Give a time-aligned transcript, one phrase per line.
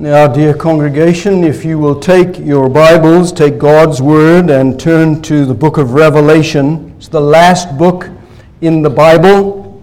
[0.00, 5.44] Now, dear congregation, if you will take your Bibles, take God's Word, and turn to
[5.44, 6.94] the book of Revelation.
[6.96, 8.08] It's the last book
[8.62, 9.78] in the Bible.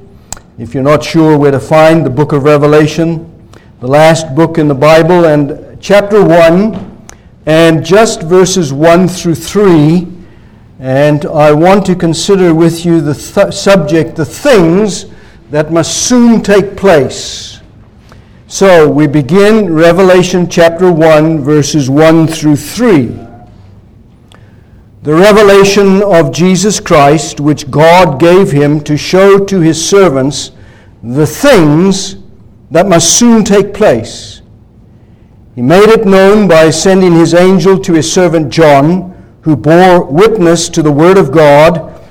[0.58, 3.48] If you're not sure where to find the book of Revelation,
[3.80, 7.08] the last book in the Bible, and chapter 1,
[7.46, 10.08] and just verses 1 through 3.
[10.80, 15.06] And I want to consider with you the th- subject, the things
[15.52, 17.47] that must soon take place
[18.50, 23.08] so we begin Revelation chapter 1, verses 1 through 3.
[25.04, 30.54] The revelation of Jesus Christ, which God gave him to show to his servants
[31.04, 32.16] the things
[32.72, 34.42] that must soon take place.
[35.54, 40.70] He made it known by sending his angel to his servant John, who bore witness
[40.70, 42.02] to the word of God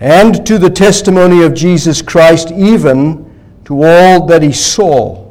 [0.00, 3.24] and to the testimony of Jesus Christ, even
[3.64, 5.27] to all that he saw.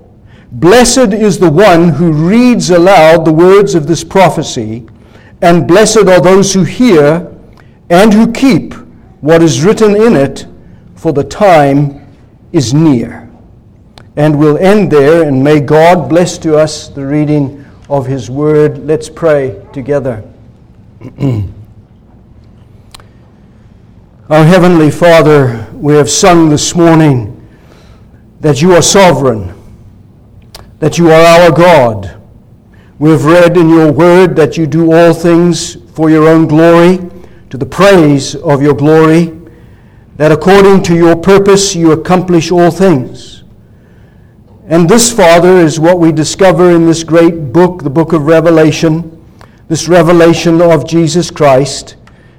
[0.51, 4.85] Blessed is the one who reads aloud the words of this prophecy,
[5.41, 7.33] and blessed are those who hear
[7.89, 8.73] and who keep
[9.19, 10.47] what is written in it,
[10.95, 12.07] for the time
[12.53, 13.29] is near.
[14.15, 18.77] And we'll end there, and may God bless to us the reading of His word.
[18.79, 20.23] Let's pray together.
[24.29, 27.33] Our Heavenly Father, we have sung this morning
[28.39, 29.56] that you are sovereign
[30.79, 32.21] that you are our God.
[32.99, 36.99] We have read in your word that you do all things for your own glory,
[37.49, 39.33] to the praise of your glory,
[40.17, 43.43] that according to your purpose you accomplish all things.
[44.67, 49.23] And this, Father, is what we discover in this great book, the book of Revelation,
[49.69, 51.95] this revelation of Jesus Christ.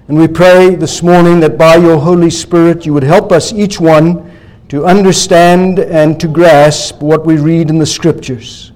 [0.08, 3.80] And we pray this morning that by your Holy Spirit you would help us, each
[3.80, 4.27] one,
[4.68, 8.72] to understand and to grasp what we read in the Scriptures.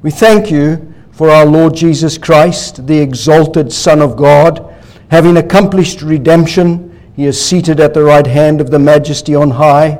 [0.00, 4.74] We thank you for our Lord Jesus Christ, the exalted Son of God.
[5.10, 9.98] Having accomplished redemption, he is seated at the right hand of the Majesty on high,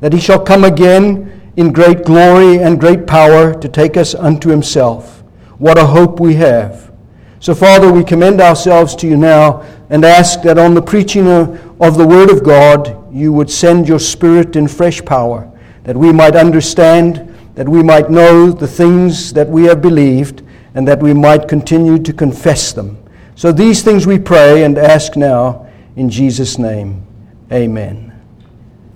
[0.00, 4.48] that he shall come again in great glory and great power to take us unto
[4.48, 5.22] himself.
[5.58, 6.92] What a hope we have!
[7.40, 11.98] So, Father, we commend ourselves to you now and ask that on the preaching of
[11.98, 15.50] the Word of God, you would send your Spirit in fresh power,
[15.84, 20.42] that we might understand, that we might know the things that we have believed,
[20.74, 22.98] and that we might continue to confess them.
[23.34, 27.06] So, these things we pray and ask now in Jesus' name.
[27.50, 28.12] Amen.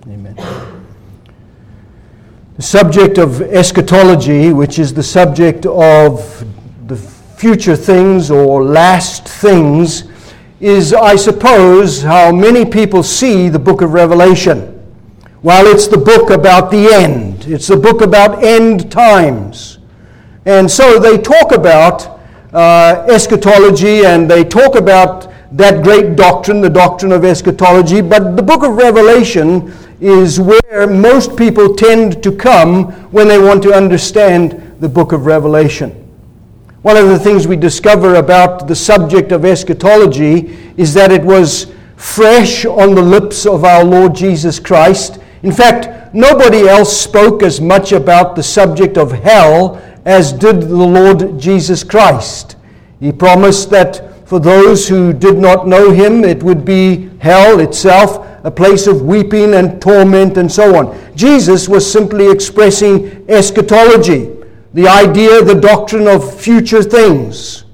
[0.07, 0.35] Amen.
[2.55, 6.45] The subject of eschatology, which is the subject of
[6.87, 10.05] the future things or last things
[10.59, 14.73] is, I suppose, how many people see the book of Revelation.
[15.41, 19.77] While it's the book about the end, it's the book about end times.
[20.45, 22.19] And so they talk about
[22.53, 28.41] uh, eschatology and they talk about that great doctrine, the doctrine of eschatology, but the
[28.41, 34.75] book of Revelation is where most people tend to come when they want to understand
[34.79, 36.06] the book of Revelation.
[36.87, 41.73] One of the things we discover about the subject of eschatology is that it was
[41.97, 45.19] fresh on the lips of our Lord Jesus Christ.
[45.43, 50.75] In fact, nobody else spoke as much about the subject of hell as did the
[50.77, 52.55] Lord Jesus Christ.
[53.01, 58.25] He promised that for those who did not know him, it would be hell itself,
[58.45, 60.97] a place of weeping and torment and so on.
[61.17, 64.36] Jesus was simply expressing eschatology
[64.77, 67.65] the idea, the doctrine of future things.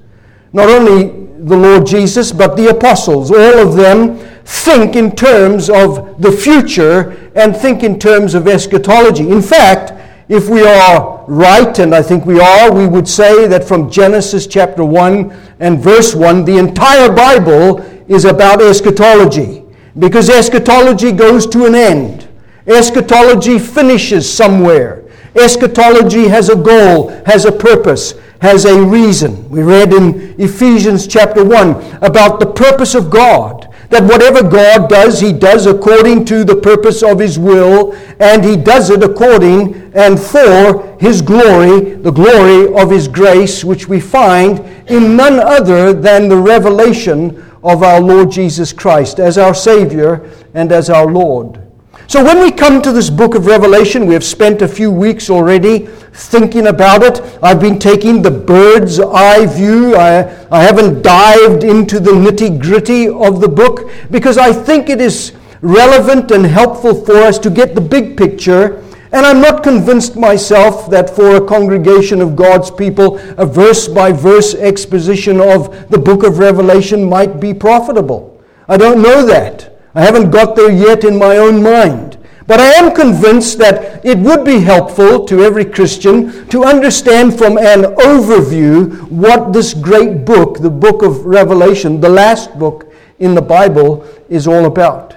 [0.54, 4.16] Not only the Lord Jesus, but the apostles, all of them
[4.46, 9.28] think in terms of the future and think in terms of eschatology.
[9.28, 9.92] In fact,
[10.30, 14.46] if we are right, and I think we are, we would say that from Genesis
[14.46, 19.62] chapter 1 and verse 1, the entire Bible is about eschatology.
[19.98, 22.26] Because eschatology goes to an end.
[22.66, 25.03] Eschatology finishes somewhere.
[25.34, 29.48] Eschatology has a goal, has a purpose, has a reason.
[29.50, 33.68] We read in Ephesians chapter 1 about the purpose of God.
[33.90, 38.56] That whatever God does, He does according to the purpose of His will, and He
[38.56, 44.60] does it according and for His glory, the glory of His grace, which we find
[44.88, 50.70] in none other than the revelation of our Lord Jesus Christ as our Savior and
[50.70, 51.63] as our Lord.
[52.06, 55.30] So when we come to this book of Revelation, we have spent a few weeks
[55.30, 57.20] already thinking about it.
[57.42, 59.96] I've been taking the bird's eye view.
[59.96, 65.00] I, I haven't dived into the nitty gritty of the book because I think it
[65.00, 68.84] is relevant and helpful for us to get the big picture
[69.14, 74.10] And I'm not convinced myself that for a congregation of God's people, a verse by
[74.10, 78.42] verse exposition of the book of Revelation might be profitable.
[78.66, 79.73] I don't know that.
[79.94, 82.18] I haven't got there yet in my own mind.
[82.46, 87.56] But I am convinced that it would be helpful to every Christian to understand from
[87.56, 93.40] an overview what this great book, the book of Revelation, the last book in the
[93.40, 95.16] Bible, is all about.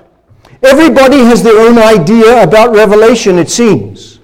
[0.64, 4.17] Everybody has their own idea about Revelation, it seems.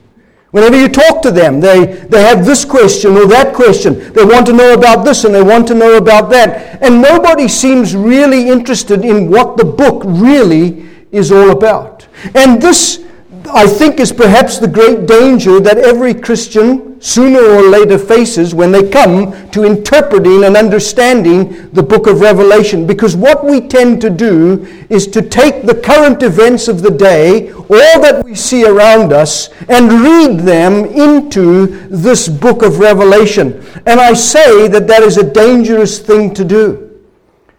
[0.54, 4.14] Whenever you talk to them, they, they have this question or that question.
[4.14, 6.80] They want to know about this and they want to know about that.
[6.80, 12.08] And nobody seems really interested in what the book really is all about.
[12.36, 13.04] And this,
[13.52, 18.72] I think, is perhaps the great danger that every Christian sooner or later faces when
[18.72, 22.88] they come to interpreting and understanding the book of Revelation.
[22.88, 27.52] Because what we tend to do is to take the current events of the day,
[27.52, 27.68] all
[28.02, 33.62] that we see around us, and read them into this book of Revelation.
[33.86, 37.02] And I say that that is a dangerous thing to do.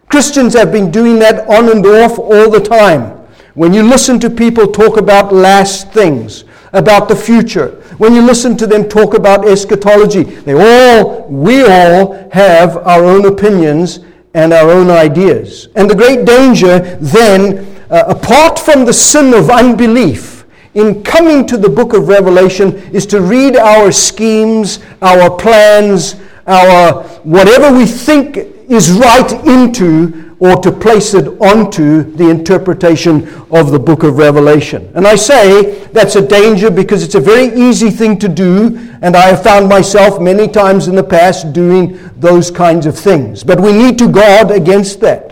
[0.09, 3.11] Christians have been doing that on and off all the time.
[3.53, 8.57] When you listen to people talk about last things, about the future, when you listen
[8.57, 14.01] to them talk about eschatology, they all, we all have our own opinions
[14.33, 15.69] and our own ideas.
[15.75, 20.43] And the great danger then, uh, apart from the sin of unbelief,
[20.73, 27.03] in coming to the book of Revelation is to read our schemes, our plans, our
[27.23, 28.35] whatever we think
[28.67, 34.91] is right into or to place it onto the interpretation of the book of Revelation.
[34.93, 39.15] And I say that's a danger because it's a very easy thing to do, and
[39.15, 43.43] I have found myself many times in the past doing those kinds of things.
[43.43, 45.31] But we need to guard against that.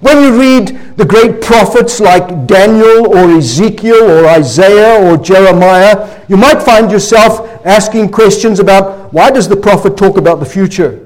[0.00, 6.36] When you read the great prophets like Daniel or Ezekiel or Isaiah or Jeremiah, you
[6.36, 11.05] might find yourself asking questions about why does the prophet talk about the future?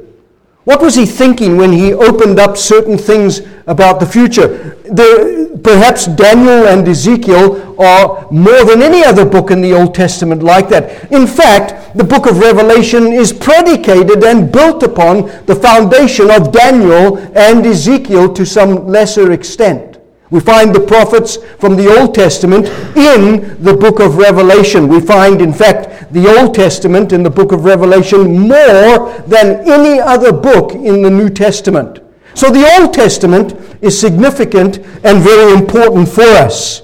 [0.71, 4.79] What was he thinking when he opened up certain things about the future?
[4.85, 10.45] The, perhaps Daniel and Ezekiel are more than any other book in the Old Testament
[10.45, 11.11] like that.
[11.11, 17.19] In fact, the book of Revelation is predicated and built upon the foundation of Daniel
[17.37, 19.90] and Ezekiel to some lesser extent.
[20.31, 22.67] We find the prophets from the Old Testament
[22.97, 24.87] in the book of Revelation.
[24.87, 29.99] We find, in fact, the Old Testament in the book of Revelation more than any
[30.01, 31.99] other book in the New Testament.
[32.35, 36.83] So the Old Testament is significant and very important for us.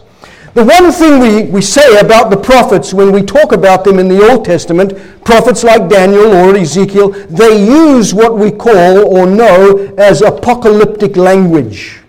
[0.54, 4.08] The one thing we, we say about the prophets when we talk about them in
[4.08, 9.94] the Old Testament, prophets like Daniel or Ezekiel, they use what we call or know
[9.98, 12.00] as apocalyptic language.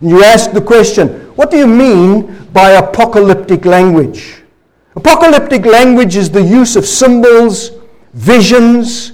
[0.00, 4.42] You ask the question, what do you mean by apocalyptic language?
[4.94, 7.70] Apocalyptic language is the use of symbols,
[8.14, 9.12] visions,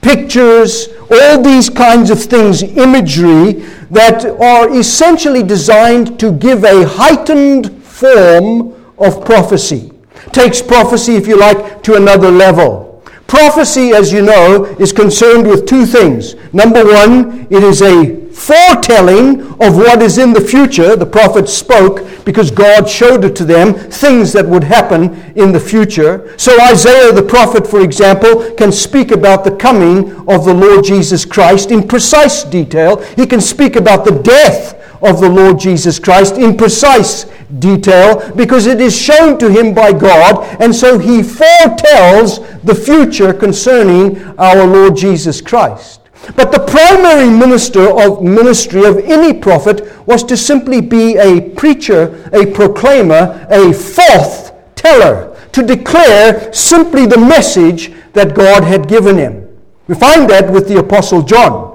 [0.00, 7.82] pictures, all these kinds of things, imagery that are essentially designed to give a heightened
[7.82, 9.92] form of prophecy.
[10.32, 13.02] Takes prophecy, if you like, to another level.
[13.26, 16.34] Prophecy, as you know, is concerned with two things.
[16.52, 20.96] Number one, it is a foretelling of what is in the future.
[20.96, 25.60] The prophets spoke because God showed it to them, things that would happen in the
[25.60, 26.36] future.
[26.36, 31.24] So Isaiah the prophet, for example, can speak about the coming of the Lord Jesus
[31.24, 33.00] Christ in precise detail.
[33.14, 37.26] He can speak about the death of the Lord Jesus Christ in precise
[37.58, 43.32] detail because it is shown to him by God, and so he foretells the future
[43.32, 46.00] concerning our Lord Jesus Christ.
[46.36, 52.30] But the primary minister of ministry of any prophet was to simply be a preacher,
[52.32, 59.48] a proclaimer, a forth teller, to declare simply the message that God had given him.
[59.86, 61.74] We find that with the Apostle John.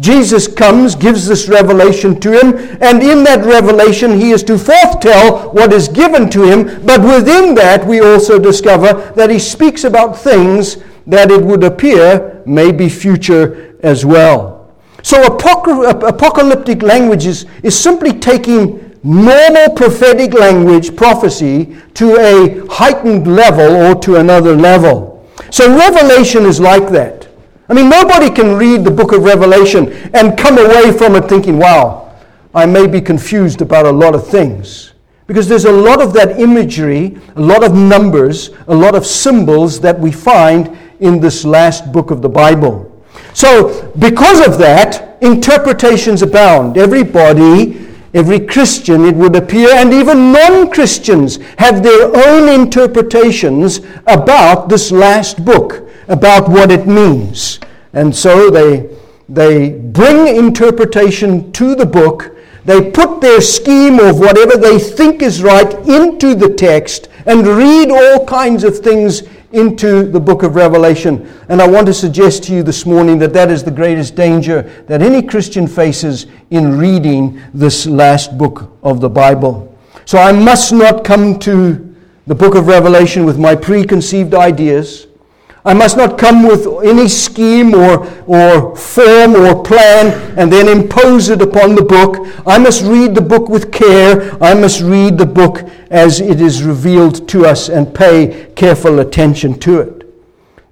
[0.00, 5.54] Jesus comes, gives this revelation to him, and in that revelation he is to forthtell
[5.54, 6.84] what is given to him.
[6.84, 12.42] But within that, we also discover that he speaks about things that it would appear
[12.44, 14.72] may be future as well.
[15.02, 23.74] So apocalyptic language is, is simply taking normal prophetic language, prophecy, to a heightened level
[23.76, 25.28] or to another level.
[25.50, 27.28] So Revelation is like that.
[27.68, 31.58] I mean, nobody can read the book of Revelation and come away from it thinking,
[31.58, 32.14] wow,
[32.54, 34.92] I may be confused about a lot of things.
[35.26, 39.80] Because there's a lot of that imagery, a lot of numbers, a lot of symbols
[39.80, 42.91] that we find in this last book of the Bible.
[43.34, 46.76] So, because of that, interpretations abound.
[46.76, 47.82] Everybody
[48.14, 54.92] Every Christian, it would appear, and even non Christians, have their own interpretations about this
[54.92, 57.58] last book, about what it means.
[57.94, 58.90] And so they,
[59.30, 62.31] they bring interpretation to the book.
[62.64, 67.90] They put their scheme of whatever they think is right into the text and read
[67.90, 71.28] all kinds of things into the book of Revelation.
[71.48, 74.62] And I want to suggest to you this morning that that is the greatest danger
[74.86, 79.76] that any Christian faces in reading this last book of the Bible.
[80.04, 81.94] So I must not come to
[82.26, 85.06] the book of Revelation with my preconceived ideas.
[85.64, 91.28] I must not come with any scheme or, or form or plan and then impose
[91.28, 92.26] it upon the book.
[92.44, 94.32] I must read the book with care.
[94.42, 99.56] I must read the book as it is revealed to us and pay careful attention
[99.60, 99.98] to it.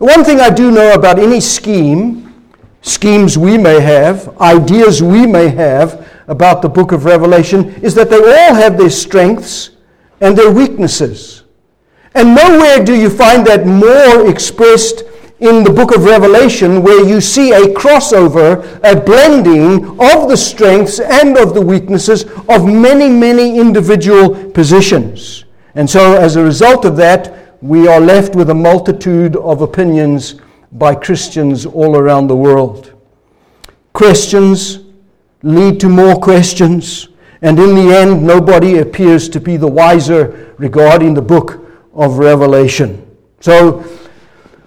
[0.00, 2.34] The one thing I do know about any scheme,
[2.82, 8.10] schemes we may have, ideas we may have about the book of Revelation, is that
[8.10, 9.70] they all have their strengths
[10.20, 11.39] and their weaknesses.
[12.14, 15.04] And nowhere do you find that more expressed
[15.40, 21.00] in the book of Revelation, where you see a crossover, a blending of the strengths
[21.00, 25.44] and of the weaknesses of many, many individual positions.
[25.74, 30.34] And so, as a result of that, we are left with a multitude of opinions
[30.72, 32.92] by Christians all around the world.
[33.94, 34.80] Questions
[35.42, 37.08] lead to more questions,
[37.40, 41.69] and in the end, nobody appears to be the wiser regarding the book
[42.00, 43.06] of Revelation.
[43.40, 43.84] So,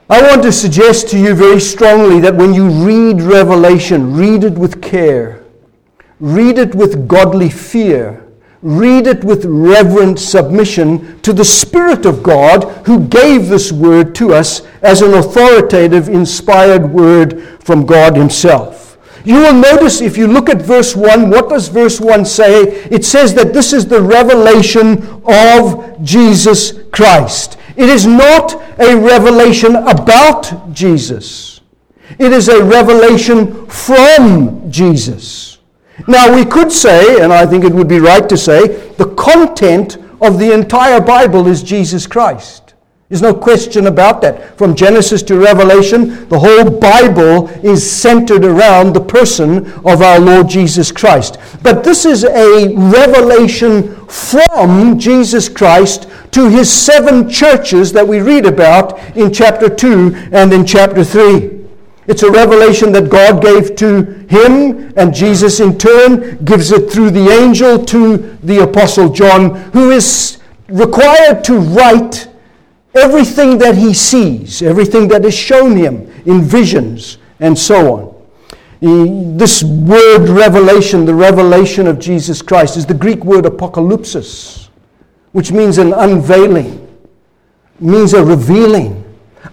[0.09, 4.53] I want to suggest to you very strongly that when you read Revelation, read it
[4.53, 5.43] with care,
[6.19, 8.23] read it with godly fear,
[8.61, 14.33] read it with reverent submission to the Spirit of God who gave this word to
[14.33, 18.99] us as an authoritative, inspired word from God Himself.
[19.25, 22.63] You will notice if you look at verse 1, what does verse 1 say?
[22.91, 27.57] It says that this is the revelation of Jesus Christ.
[27.75, 31.59] It is not a revelation about Jesus,
[32.19, 35.57] it is a revelation from Jesus.
[36.07, 39.97] Now, we could say, and I think it would be right to say, the content
[40.21, 42.73] of the entire Bible is Jesus Christ.
[43.09, 44.57] There's no question about that.
[44.57, 50.49] From Genesis to Revelation, the whole Bible is centered around the person of our Lord
[50.49, 51.37] Jesus Christ.
[51.61, 58.45] But this is a revelation from Jesus Christ to his seven churches that we read
[58.45, 61.65] about in chapter 2 and in chapter 3.
[62.05, 67.09] It's a revelation that God gave to him, and Jesus in turn gives it through
[67.09, 72.27] the angel to the Apostle John, who is required to write
[72.93, 78.12] everything that he sees, everything that is shown him in visions, and so on.
[78.83, 84.67] This word revelation, the revelation of Jesus Christ, is the Greek word apocalypsis,
[85.31, 86.85] which means an unveiling,
[87.79, 89.01] means a revealing,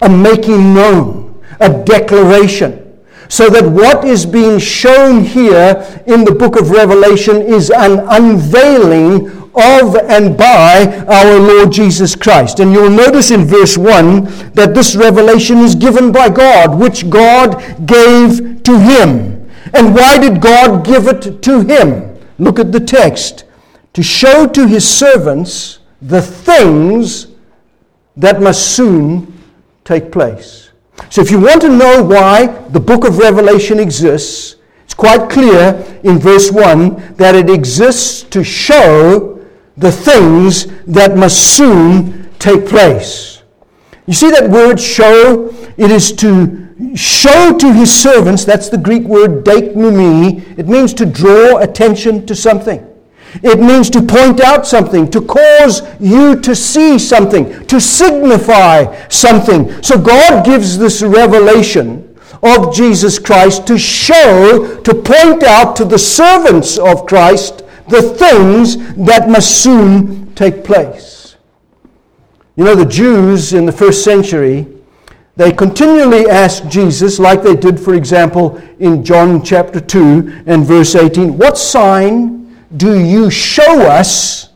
[0.02, 2.98] a making known, a declaration.
[3.28, 9.39] So that what is being shown here in the book of Revelation is an unveiling
[9.54, 12.60] of and by our Lord Jesus Christ.
[12.60, 17.86] And you'll notice in verse 1 that this revelation is given by God, which God
[17.86, 19.50] gave to him.
[19.72, 22.18] And why did God give it to him?
[22.38, 23.44] Look at the text.
[23.94, 27.28] To show to his servants the things
[28.16, 29.40] that must soon
[29.84, 30.70] take place.
[31.08, 35.84] So if you want to know why the book of Revelation exists, it's quite clear
[36.04, 39.39] in verse 1 that it exists to show
[39.80, 43.42] the things that must soon take place.
[44.06, 45.48] You see that word show?
[45.78, 50.58] It is to show to his servants, that's the Greek word deiknumi.
[50.58, 52.86] It means to draw attention to something.
[53.42, 59.82] It means to point out something, to cause you to see something, to signify something.
[59.82, 65.98] So God gives this revelation of Jesus Christ to show, to point out to the
[65.98, 71.36] servants of Christ the things that must soon take place.
[72.56, 74.66] You know, the Jews in the first century,
[75.36, 80.94] they continually asked Jesus, like they did, for example, in John chapter 2 and verse
[80.94, 84.50] 18, What sign do you show us?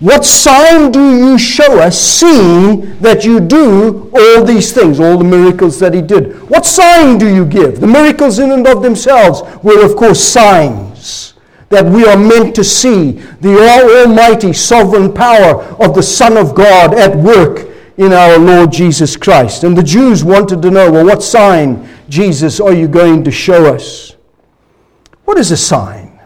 [0.00, 5.24] What sign do you show us, seeing that you do all these things, all the
[5.24, 6.48] miracles that he did?
[6.48, 7.80] What sign do you give?
[7.80, 11.29] The miracles in and of themselves were, of course, signs
[11.70, 16.94] that we are meant to see the almighty sovereign power of the Son of God
[16.94, 19.62] at work in our Lord Jesus Christ.
[19.62, 23.72] And the Jews wanted to know well, what sign, Jesus, are you going to show
[23.72, 24.16] us?
[25.24, 26.20] What is a sign?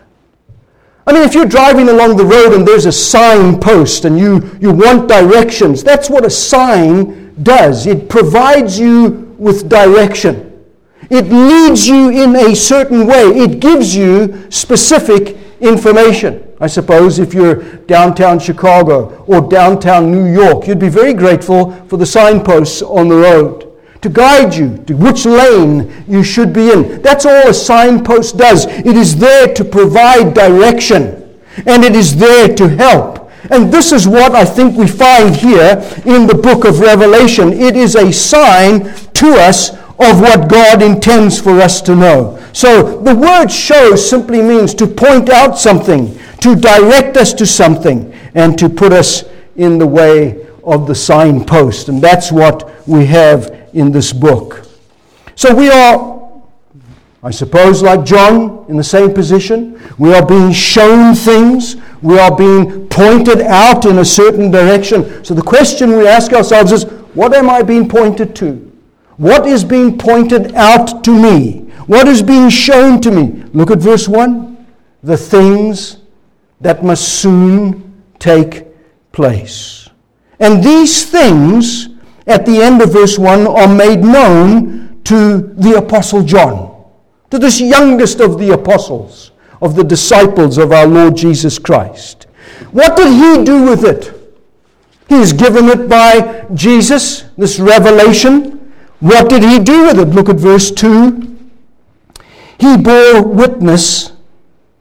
[1.07, 4.73] I mean, if you're driving along the road and there's a signpost and you, you
[4.73, 7.87] want directions, that's what a sign does.
[7.87, 10.54] It provides you with direction.
[11.11, 13.25] It leads you in a certain way.
[13.25, 16.41] It gives you specific information.
[16.61, 21.97] I suppose if you're downtown Chicago or downtown New York, you'd be very grateful for
[21.97, 23.71] the signposts on the road
[24.03, 27.01] to guide you to which lane you should be in.
[27.01, 28.67] That's all a signpost does.
[28.67, 33.31] It is there to provide direction and it is there to help.
[33.51, 37.53] And this is what I think we find here in the book of Revelation.
[37.53, 42.43] It is a sign to us of what God intends for us to know.
[42.53, 48.13] So the word show simply means to point out something, to direct us to something,
[48.35, 49.25] and to put us
[49.57, 51.89] in the way of the signpost.
[51.89, 54.67] And that's what we have in this book.
[55.37, 56.33] So we are,
[57.23, 59.81] I suppose, like John, in the same position.
[59.99, 65.25] We are being shown things, we are being pointed out in a certain direction.
[65.25, 66.85] So the question we ask ourselves is
[67.15, 68.74] what am I being pointed to?
[69.17, 71.71] What is being pointed out to me?
[71.87, 73.45] What is being shown to me?
[73.53, 74.67] Look at verse 1.
[75.03, 75.99] The things
[76.61, 78.67] that must soon take
[79.13, 79.89] place.
[80.41, 81.91] And these things
[82.27, 86.85] at the end of verse 1 are made known to the Apostle John,
[87.31, 92.25] to this youngest of the apostles, of the disciples of our Lord Jesus Christ.
[92.73, 94.13] What did he do with it?
[95.09, 98.54] He is given it by Jesus, this revelation.
[99.01, 100.09] What did he do with it?
[100.09, 101.37] Look at verse 2.
[102.59, 104.13] He bore witness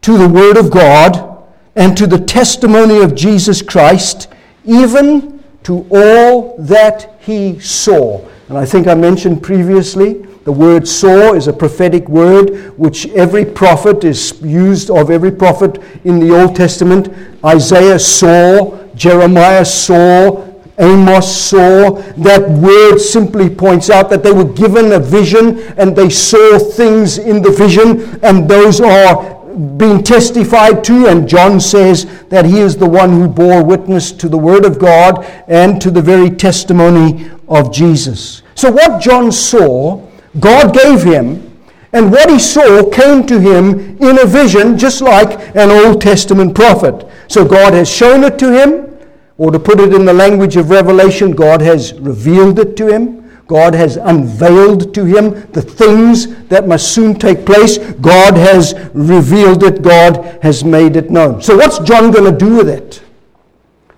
[0.02, 1.44] to the Word of God
[1.76, 4.28] and to the testimony of Jesus Christ,
[4.66, 8.26] even to all that he saw.
[8.50, 13.46] And I think I mentioned previously the word saw is a prophetic word which every
[13.46, 17.08] prophet is used of every prophet in the Old Testament.
[17.46, 20.46] Isaiah saw, Jeremiah saw,
[20.80, 21.92] Amos saw.
[22.18, 27.18] That word simply points out that they were given a vision and they saw things
[27.18, 29.34] in the vision, and those are
[29.78, 34.28] being testified to, and John says that he is the one who bore witness to
[34.28, 38.42] the Word of God and to the very testimony of Jesus.
[38.56, 40.02] So, what John saw,
[40.40, 41.52] God gave him,
[41.92, 46.56] and what he saw came to him in a vision, just like an Old Testament
[46.56, 47.08] prophet.
[47.28, 48.93] So, God has shown it to him,
[49.38, 53.24] or to put it in the language of Revelation, God has revealed it to him.
[53.48, 57.78] God has unveiled to him the things that must soon take place.
[57.78, 59.82] God has revealed it.
[59.82, 61.42] God has made it known.
[61.42, 63.04] So, what's John going to do with it?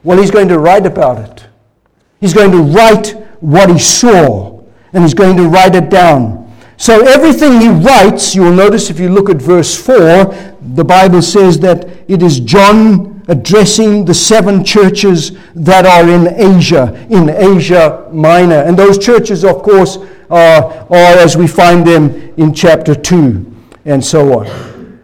[0.04, 1.48] Well, he's going to write about it.
[2.20, 6.54] He's going to write what he saw, and he's going to write it down.
[6.78, 11.60] So, everything he writes, you'll notice if you look at verse 4, the Bible says
[11.60, 18.62] that it is John addressing the seven churches that are in Asia, in Asia Minor.
[18.62, 19.98] And those churches, of course,
[20.30, 23.54] are, are as we find them in chapter 2
[23.86, 25.02] and so on.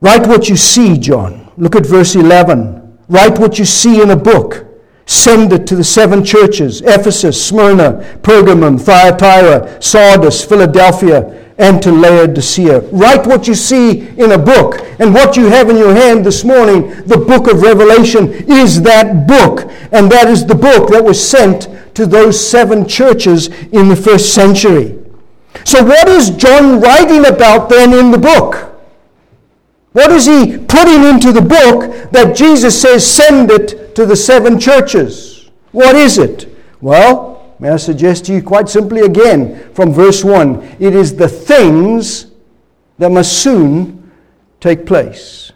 [0.00, 1.50] Write what you see, John.
[1.56, 2.98] Look at verse 11.
[3.08, 4.66] Write what you see in a book.
[5.06, 12.80] Send it to the seven churches Ephesus, Smyrna, Pergamum, Thyatira, Sardis, Philadelphia and to Laodicea.
[12.90, 14.80] Write what you see in a book.
[14.98, 19.28] And what you have in your hand this morning, the book of Revelation, is that
[19.28, 19.70] book.
[19.92, 24.34] And that is the book that was sent to those seven churches in the first
[24.34, 24.98] century.
[25.64, 28.74] So, what is John writing about then in the book?
[29.92, 34.58] What is he putting into the book that Jesus says, send it to the seven
[34.58, 35.50] churches?
[35.70, 36.48] What is it?
[36.80, 37.31] Well,
[37.62, 42.26] May I suggest to you quite simply again from verse 1 it is the things
[42.98, 44.10] that must soon
[44.58, 45.52] take place.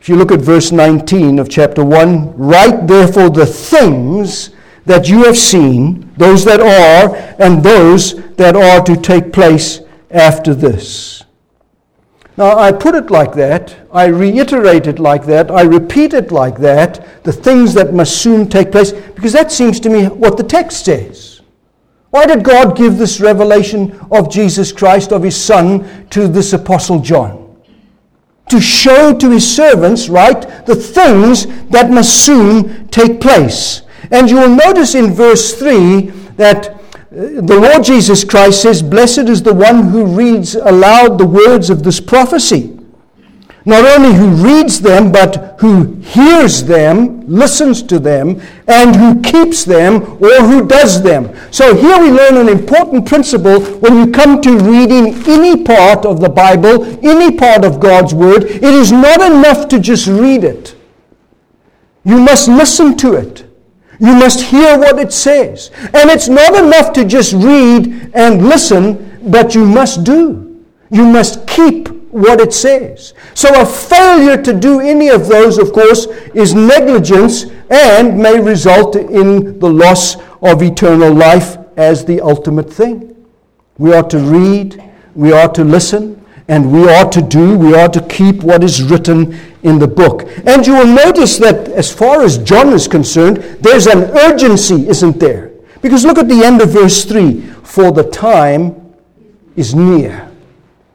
[0.00, 4.50] If you look at verse 19 of chapter 1, write therefore the things
[4.86, 10.52] that you have seen, those that are, and those that are to take place after
[10.52, 11.22] this.
[12.38, 16.56] Now, I put it like that, I reiterate it like that, I repeat it like
[16.58, 20.44] that, the things that must soon take place, because that seems to me what the
[20.44, 21.40] text says.
[22.10, 27.00] Why did God give this revelation of Jesus Christ, of His Son, to this Apostle
[27.00, 27.60] John?
[28.50, 33.82] To show to His servants, right, the things that must soon take place.
[34.12, 36.02] And you will notice in verse 3
[36.36, 36.77] that
[37.10, 41.82] the Lord Jesus Christ says, Blessed is the one who reads aloud the words of
[41.82, 42.78] this prophecy.
[43.64, 49.64] not only who reads them, but who hears them, listens to them, and who keeps
[49.64, 51.34] them or who does them.
[51.50, 56.20] So here we learn an important principle when you come to reading any part of
[56.20, 58.44] the Bible, any part of God's Word.
[58.44, 60.74] It is not enough to just read it,
[62.04, 63.47] you must listen to it.
[64.00, 65.70] You must hear what it says.
[65.92, 70.64] And it's not enough to just read and listen, but you must do.
[70.90, 73.14] You must keep what it says.
[73.34, 78.96] So a failure to do any of those, of course, is negligence and may result
[78.96, 83.14] in the loss of eternal life as the ultimate thing.
[83.78, 84.82] We are to read,
[85.14, 88.82] we are to listen, and we are to do, we are to keep what is
[88.82, 90.22] written in the book.
[90.46, 95.20] And you will notice that as far as John is concerned, there's an urgency, isn't
[95.20, 95.52] there?
[95.82, 98.94] Because look at the end of verse 3 for the time
[99.56, 100.24] is near.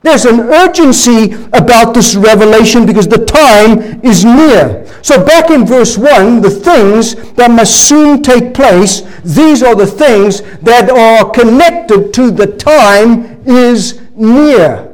[0.02, 4.86] There's an urgency about this revelation because the time is near.
[5.02, 9.88] So, back in verse 1, the things that must soon take place, these are the
[9.88, 14.92] things that are connected to the time is near.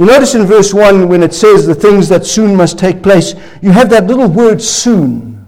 [0.00, 3.34] You notice in verse 1 when it says the things that soon must take place,
[3.60, 5.46] you have that little word soon.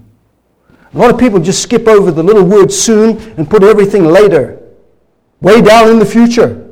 [0.92, 4.62] A lot of people just skip over the little word soon and put everything later,
[5.40, 6.70] way down in the future.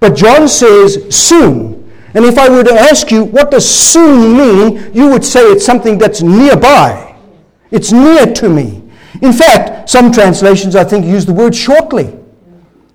[0.00, 1.92] But John says soon.
[2.14, 4.94] And if I were to ask you, what does soon mean?
[4.94, 7.14] You would say it's something that's nearby.
[7.70, 8.82] It's near to me.
[9.20, 12.18] In fact, some translations, I think, use the word shortly.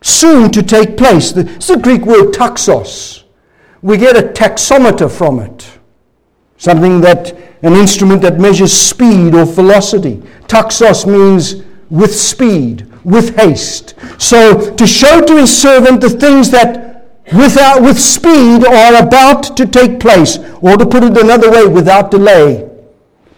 [0.01, 1.33] Soon to take place.
[1.33, 3.25] It's the Greek word taxos.
[3.81, 5.79] We get a taxometer from it.
[6.57, 10.17] Something that, an instrument that measures speed or velocity.
[10.47, 13.93] Taxos means with speed, with haste.
[14.17, 16.87] So to show to his servant the things that
[17.33, 22.11] without, with speed are about to take place, or to put it another way, without
[22.11, 22.69] delay,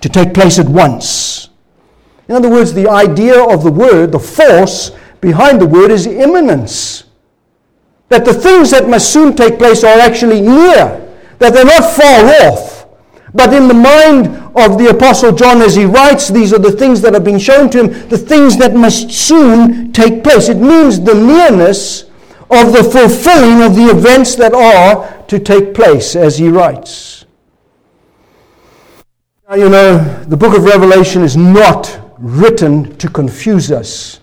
[0.01, 1.49] to take place at once.
[2.27, 7.05] In other words, the idea of the word, the force behind the word is imminence.
[8.09, 12.47] That the things that must soon take place are actually near, that they're not far
[12.47, 12.85] off.
[13.33, 17.01] But in the mind of the Apostle John, as he writes, these are the things
[17.01, 20.49] that have been shown to him, the things that must soon take place.
[20.49, 22.03] It means the nearness
[22.49, 27.25] of the fulfilling of the events that are to take place, as he writes.
[29.47, 34.19] Now, you know, the book of Revelation is not written to confuse us.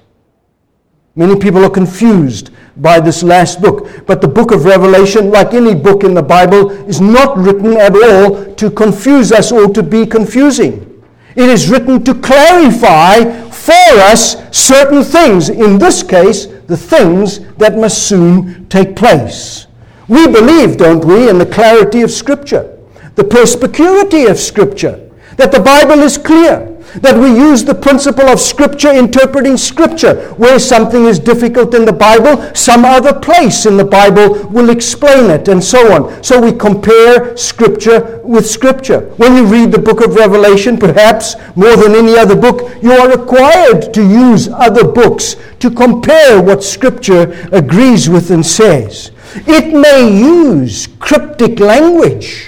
[1.19, 3.89] Many people are confused by this last book.
[4.07, 7.97] But the book of Revelation, like any book in the Bible, is not written at
[7.97, 11.03] all to confuse us or to be confusing.
[11.35, 13.73] It is written to clarify for
[14.13, 15.49] us certain things.
[15.49, 19.67] In this case, the things that must soon take place.
[20.09, 22.79] We believe, don't we, in the clarity of Scripture,
[23.15, 28.41] the perspicuity of Scripture, that the Bible is clear that we use the principle of
[28.41, 30.31] Scripture interpreting Scripture.
[30.35, 35.31] Where something is difficult in the Bible, some other place in the Bible will explain
[35.31, 36.23] it, and so on.
[36.23, 39.01] So we compare Scripture with Scripture.
[39.17, 43.11] When you read the book of Revelation, perhaps more than any other book, you are
[43.11, 49.11] required to use other books to compare what Scripture agrees with and says.
[49.47, 52.47] It may use cryptic language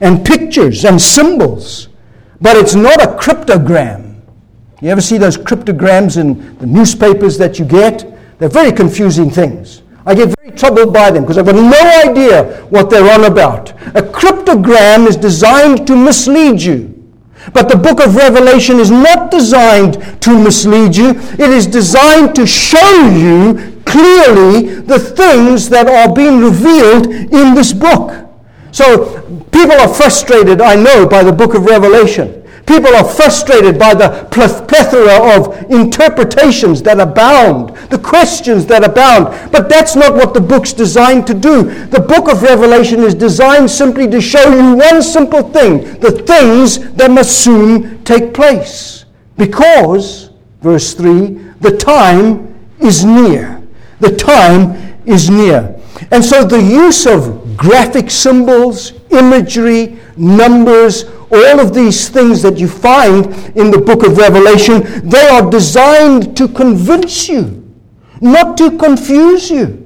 [0.00, 1.88] and pictures and symbols
[2.44, 4.20] but it's not a cryptogram.
[4.82, 8.04] You ever see those cryptograms in the newspapers that you get?
[8.38, 9.80] They're very confusing things.
[10.04, 13.70] I get very troubled by them because I've got no idea what they're on about.
[13.96, 16.90] A cryptogram is designed to mislead you.
[17.54, 21.12] But the book of Revelation is not designed to mislead you.
[21.16, 27.72] It is designed to show you clearly the things that are being revealed in this
[27.72, 28.23] book.
[28.74, 32.42] So people are frustrated, I know, by the book of Revelation.
[32.66, 39.52] People are frustrated by the plethora of interpretations that abound, the questions that abound.
[39.52, 41.86] But that's not what the book's designed to do.
[41.86, 46.92] The book of Revelation is designed simply to show you one simple thing the things
[46.94, 49.04] that must soon take place.
[49.36, 50.30] Because,
[50.62, 51.28] verse 3,
[51.60, 53.62] the time is near.
[54.00, 55.80] The time is near.
[56.10, 62.68] And so the use of graphic symbols, imagery, numbers, all of these things that you
[62.68, 67.62] find in the book of Revelation, they are designed to convince you,
[68.20, 69.80] not to confuse you,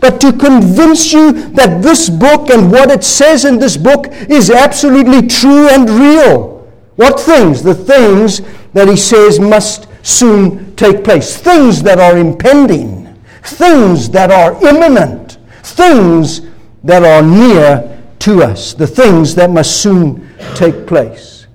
[0.00, 4.50] but to convince you that this book and what it says in this book is
[4.50, 6.68] absolutely true and real.
[6.96, 7.62] What things?
[7.62, 8.40] The things
[8.72, 15.38] that he says must soon take place, things that are impending, things that are imminent,
[15.62, 16.40] things
[16.84, 21.46] that are near to us, the things that must soon take place.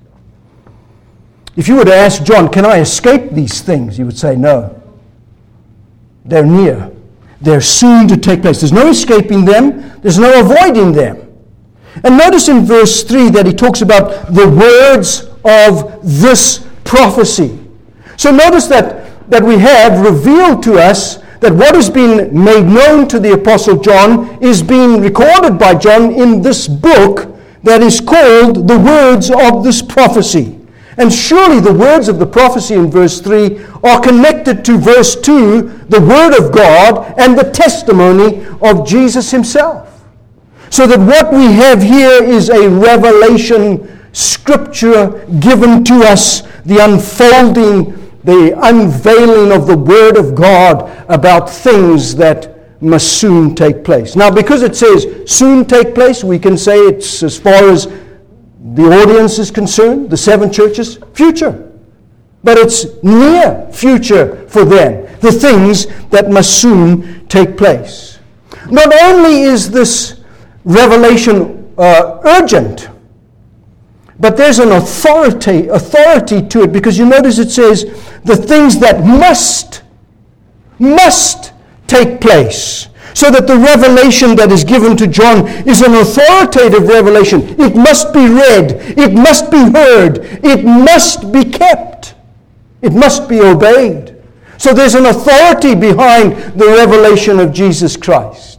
[1.56, 3.98] If you were to ask John, Can I escape these things?
[3.98, 4.74] he would say, No.
[6.26, 6.92] They're near.
[7.42, 8.60] They're soon to take place.
[8.60, 11.24] There's no escaping them, there's no avoiding them.
[12.04, 17.60] And notice in verse 3 that he talks about the words of this prophecy.
[18.18, 23.08] So notice that, that we have revealed to us that what has been made known
[23.08, 28.67] to the Apostle John is being recorded by John in this book that is called
[28.67, 30.58] the words of this prophecy.
[30.97, 35.86] And surely the words of the prophecy in verse 3 are connected to verse 2,
[35.89, 40.04] the Word of God, and the testimony of Jesus Himself.
[40.71, 47.97] So that what we have here is a revelation scripture given to us, the unfolding,
[48.28, 54.18] the unveiling of the Word of God about things that must soon take place.
[54.18, 57.86] Now, because it says soon take place, we can say it's as far as
[58.74, 61.72] the audience is concerned, the seven churches, future.
[62.44, 68.20] But it's near future for them, the things that must soon take place.
[68.70, 70.20] Not only is this
[70.66, 72.90] revelation uh, urgent,
[74.20, 77.84] but there's an authority, authority to it because you notice it says
[78.24, 79.84] the things that must,
[80.80, 81.54] must
[81.86, 87.60] take place so that the revelation that is given to John is an authoritative revelation.
[87.60, 92.14] It must be read, it must be heard, it must be kept,
[92.82, 94.16] it must be obeyed.
[94.58, 98.57] So there's an authority behind the revelation of Jesus Christ.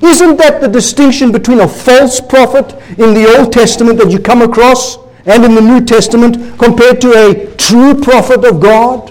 [0.00, 4.42] Isn't that the distinction between a false prophet in the Old Testament that you come
[4.42, 9.10] across and in the New Testament compared to a true prophet of God?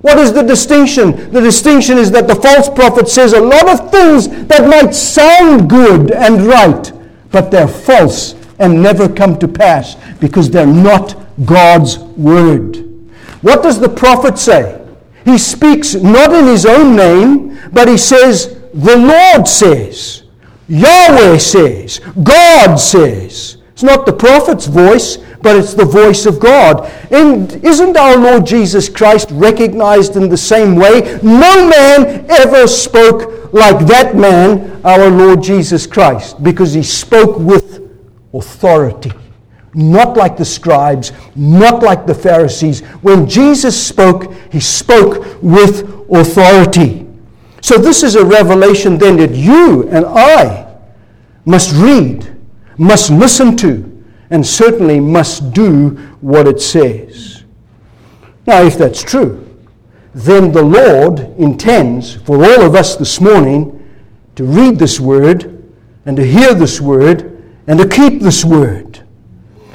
[0.00, 1.32] What is the distinction?
[1.32, 5.70] The distinction is that the false prophet says a lot of things that might sound
[5.70, 6.92] good and right,
[7.30, 12.76] but they're false and never come to pass because they're not God's word.
[13.40, 14.80] What does the prophet say?
[15.24, 20.24] He speaks not in his own name, but he says, The Lord says,
[20.68, 23.58] Yahweh says, God says.
[23.72, 26.90] It's not the prophet's voice, but it's the voice of God.
[27.12, 31.20] And isn't our Lord Jesus Christ recognized in the same way?
[31.22, 37.80] No man ever spoke like that man, our Lord Jesus Christ, because he spoke with
[38.32, 39.12] authority.
[39.74, 42.80] Not like the scribes, not like the Pharisees.
[43.02, 47.03] When Jesus spoke, he spoke with authority.
[47.64, 50.70] So, this is a revelation then that you and I
[51.46, 52.36] must read,
[52.76, 57.44] must listen to, and certainly must do what it says.
[58.46, 59.48] Now, if that's true,
[60.12, 63.82] then the Lord intends for all of us this morning
[64.36, 65.64] to read this word
[66.04, 69.02] and to hear this word and to keep this word.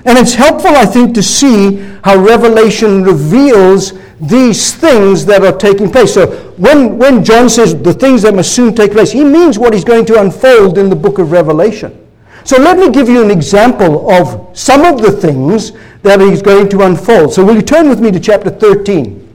[0.06, 5.90] And it's helpful, I think, to see how Revelation reveals these things that are taking
[5.92, 6.14] place.
[6.14, 6.28] So
[6.58, 9.86] when, when John says the things that must soon take place, he means what he's
[9.86, 12.08] going to unfold in the book of Revelation.
[12.44, 16.70] So let me give you an example of some of the things that he's going
[16.70, 17.34] to unfold.
[17.34, 19.28] So will you turn with me to chapter 13?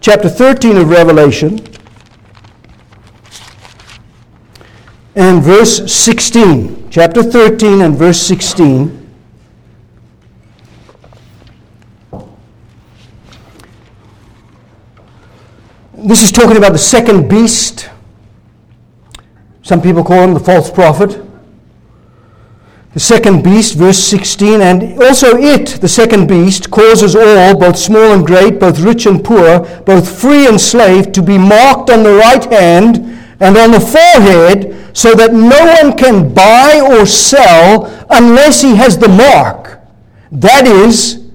[0.00, 1.60] Chapter 13 of Revelation
[5.16, 6.90] and verse 16.
[6.90, 9.05] Chapter 13 and verse 16.
[15.98, 17.88] This is talking about the second beast.
[19.62, 21.22] Some people call him the false prophet.
[22.92, 28.12] The second beast, verse 16, and also it, the second beast, causes all, both small
[28.12, 32.14] and great, both rich and poor, both free and slave, to be marked on the
[32.14, 32.96] right hand
[33.40, 38.98] and on the forehead, so that no one can buy or sell unless he has
[38.98, 39.80] the mark.
[40.30, 41.25] That is,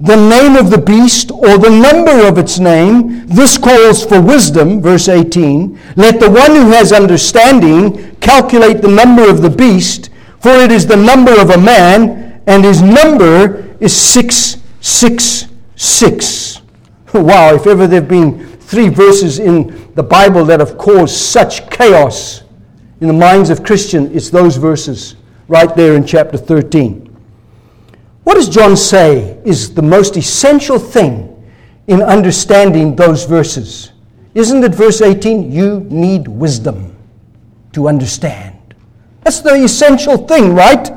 [0.00, 3.26] the name of the beast or the number of its name.
[3.26, 5.78] This calls for wisdom, verse 18.
[5.96, 10.10] Let the one who has understanding calculate the number of the beast
[10.40, 16.56] for it is the number of a man, and his number is 666.
[17.12, 21.68] Wow, if ever there have been three verses in the Bible that have caused such
[21.68, 22.44] chaos
[23.00, 25.16] in the minds of Christians, it's those verses
[25.48, 27.09] right there in chapter 13.
[28.24, 31.26] What does John say is the most essential thing
[31.86, 33.92] in understanding those verses?
[34.34, 35.50] Isn't it verse 18?
[35.50, 36.96] You need wisdom
[37.72, 38.56] to understand.
[39.24, 40.90] That's the essential thing, right?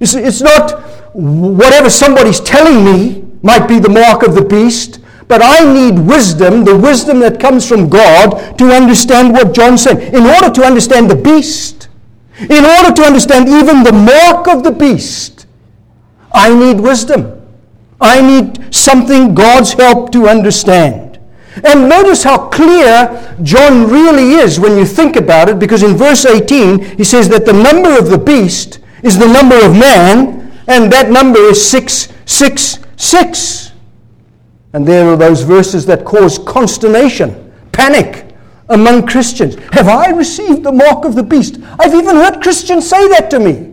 [0.00, 0.80] It's, not
[1.14, 6.64] whatever somebody's telling me might be the mark of the beast, but I need wisdom,
[6.64, 10.14] the wisdom that comes from God, to understand what John said.
[10.14, 11.88] In order to understand the beast,
[12.40, 15.37] In order to understand even the mark of the beast,
[16.32, 17.34] I need wisdom.
[18.00, 21.18] I need something God's help to understand.
[21.64, 26.24] And notice how clear John really is when you think about it, because in verse
[26.24, 30.92] 18 he says that the number of the beast is the number of man, and
[30.92, 33.72] that number is 666.
[34.72, 38.26] And there are those verses that cause consternation, panic
[38.68, 39.56] among Christians.
[39.72, 41.58] Have I received the mark of the beast?
[41.78, 43.72] I've even heard Christians say that to me.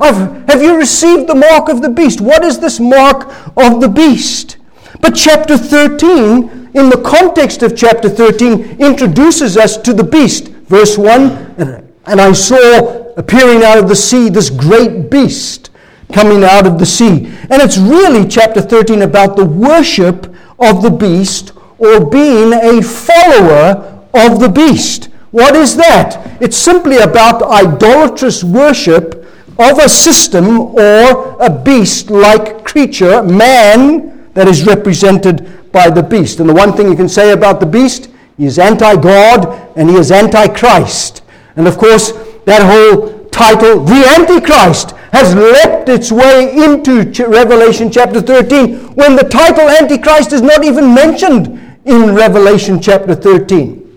[0.00, 2.20] I've, have you received the mark of the beast?
[2.20, 4.56] What is this mark of the beast?
[5.00, 10.48] But chapter 13, in the context of chapter 13, introduces us to the beast.
[10.48, 15.70] Verse 1 And I saw appearing out of the sea this great beast
[16.12, 17.26] coming out of the sea.
[17.50, 24.04] And it's really chapter 13 about the worship of the beast or being a follower
[24.14, 25.06] of the beast.
[25.30, 26.40] What is that?
[26.40, 29.26] It's simply about idolatrous worship
[29.58, 36.38] of a system or a beast like creature, man, that is represented by the beast.
[36.40, 39.90] And the one thing you can say about the beast, he is anti God and
[39.90, 41.22] he is anti Christ.
[41.56, 42.12] And of course,
[42.44, 49.24] that whole title, The Antichrist, has leapt its way into Revelation chapter 13 when the
[49.24, 53.87] title Antichrist is not even mentioned in Revelation chapter 13.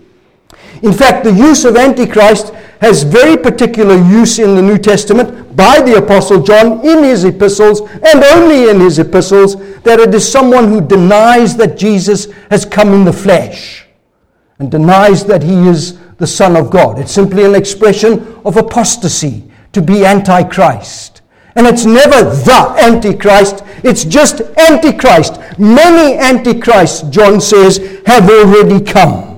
[0.82, 5.80] In fact, the use of Antichrist has very particular use in the New Testament by
[5.80, 10.68] the Apostle John in his epistles and only in his epistles that it is someone
[10.68, 13.86] who denies that Jesus has come in the flesh
[14.58, 16.98] and denies that he is the Son of God.
[16.98, 21.22] It's simply an expression of apostasy to be Antichrist.
[21.54, 25.38] And it's never the Antichrist, it's just Antichrist.
[25.58, 29.31] Many Antichrists, John says, have already come.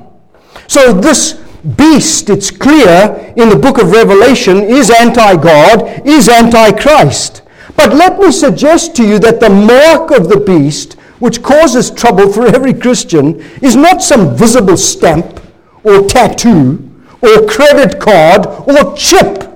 [0.67, 1.35] So this
[1.77, 7.43] beast, it's clear in the book of Revelation, is anti God, is Antichrist.
[7.77, 12.33] But let me suggest to you that the mark of the beast, which causes trouble
[12.33, 15.41] for every Christian, is not some visible stamp
[15.83, 16.91] or tattoo
[17.23, 19.54] or credit card or chip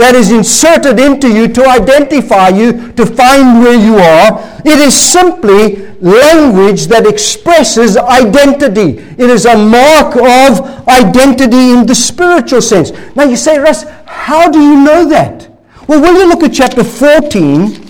[0.00, 4.40] that is inserted into you to identify you, to find where you are.
[4.64, 8.98] It is simply language that expresses identity.
[8.98, 12.92] It is a mark of identity in the spiritual sense.
[13.14, 15.50] Now you say, Russ, how do you know that?
[15.86, 17.86] Well, will you look at chapter 14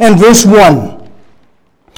[0.00, 1.08] and verse 1?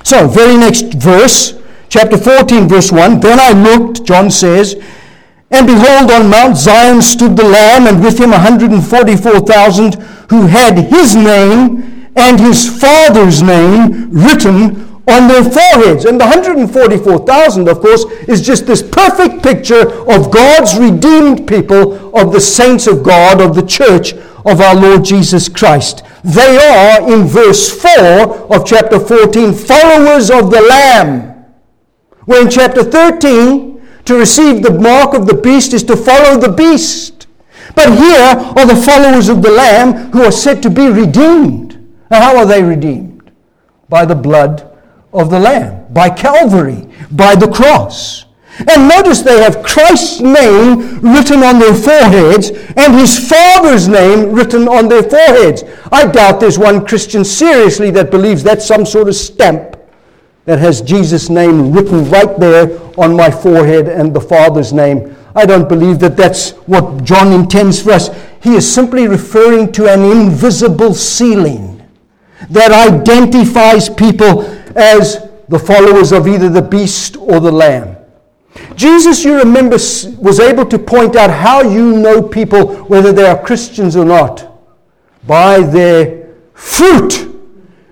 [0.04, 3.20] So, very next verse, chapter 14, verse 1.
[3.20, 4.76] Then I looked, John says,
[5.50, 9.94] and behold, on Mount Zion stood the Lamb, and with him 144,000
[10.30, 16.04] who had his name and his father's name written on their foreheads.
[16.04, 22.32] And the 144,000, of course, is just this perfect picture of God's redeemed people, of
[22.32, 26.02] the saints of God, of the church of our Lord Jesus Christ.
[26.24, 31.44] They are, in verse 4 of chapter 14, followers of the Lamb.
[32.24, 33.75] Where in chapter 13,
[34.06, 37.26] to receive the mark of the beast is to follow the beast.
[37.74, 41.74] But here are the followers of the Lamb who are said to be redeemed.
[42.10, 43.30] Now, how are they redeemed?
[43.88, 44.72] By the blood
[45.12, 48.24] of the Lamb, by Calvary, by the cross.
[48.68, 54.66] And notice they have Christ's name written on their foreheads and his Father's name written
[54.66, 55.62] on their foreheads.
[55.92, 59.75] I doubt there's one Christian seriously that believes that's some sort of stamp
[60.46, 65.14] that has Jesus' name written right there on my forehead and the Father's name.
[65.34, 68.10] I don't believe that that's what John intends for us.
[68.42, 71.82] He is simply referring to an invisible sealing
[72.48, 74.42] that identifies people
[74.76, 77.96] as the followers of either the beast or the lamb.
[78.74, 83.40] Jesus, you remember, was able to point out how you know people, whether they are
[83.42, 84.60] Christians or not,
[85.26, 87.28] by their fruit.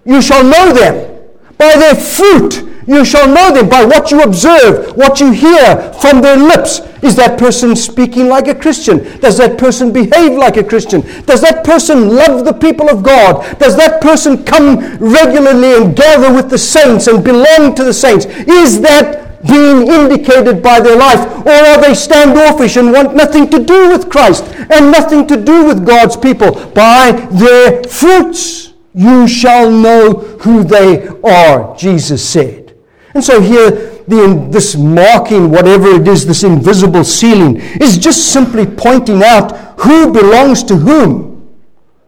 [0.05, 1.14] You shall know them.
[1.59, 6.21] By their fruit you shall know them by what you observe, what you hear from
[6.21, 6.81] their lips.
[7.03, 9.21] Is that person speaking like a Christian?
[9.21, 11.01] Does that person behave like a Christian?
[11.27, 13.59] Does that person love the people of God?
[13.59, 18.27] Does that person come regularly and gather with the saints and belong to the saints?
[18.27, 21.47] Is that being indicated by their life?
[21.47, 25.67] Or are they standoffish and want nothing to do with Christ and nothing to do
[25.67, 26.53] with God's people?
[26.71, 30.13] By their fruits you shall know
[30.43, 32.77] who they are, Jesus said.
[33.13, 33.71] And so here,
[34.07, 40.13] the, this marking, whatever it is, this invisible sealing, is just simply pointing out who
[40.13, 41.33] belongs to whom.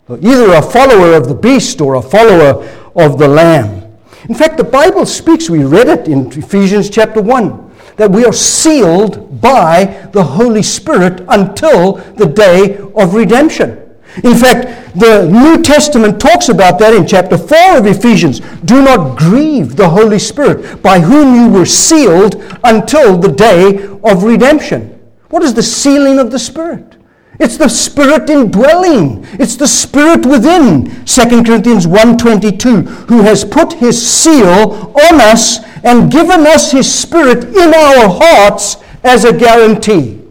[0.09, 3.99] Either a follower of the beast or a follower of the lamb.
[4.29, 8.33] In fact, the Bible speaks, we read it in Ephesians chapter 1, that we are
[8.33, 13.86] sealed by the Holy Spirit until the day of redemption.
[14.25, 18.41] In fact, the New Testament talks about that in chapter 4 of Ephesians.
[18.64, 24.25] Do not grieve the Holy Spirit, by whom you were sealed until the day of
[24.25, 24.93] redemption.
[25.29, 26.97] What is the sealing of the Spirit?
[27.39, 29.27] It's the Spirit indwelling.
[29.33, 31.05] It's the Spirit within.
[31.05, 37.45] 2 Corinthians 1.22, who has put his seal on us and given us his Spirit
[37.45, 40.23] in our hearts as a guarantee.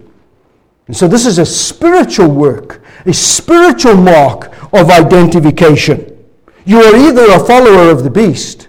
[0.88, 6.12] And so this is a spiritual work, a spiritual mark of identification.
[6.66, 8.68] You are either a follower of the beast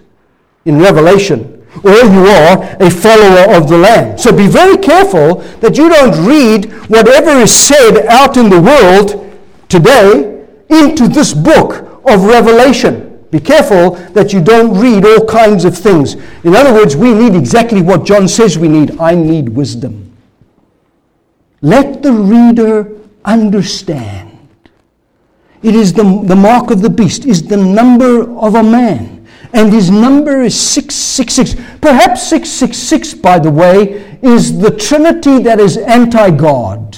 [0.65, 4.17] in Revelation or you are a follower of the Lamb.
[4.17, 9.37] So be very careful that you don't read whatever is said out in the world
[9.69, 13.25] today into this book of Revelation.
[13.29, 16.13] Be careful that you don't read all kinds of things.
[16.43, 18.99] In other words, we need exactly what John says we need.
[18.99, 20.15] I need wisdom.
[21.61, 24.26] Let the reader understand.
[25.63, 29.17] It is the, the mark of the beast, is the number of a man
[29.53, 31.79] and his number is 666.
[31.81, 36.97] Perhaps 666, by the way, is the Trinity that is anti God.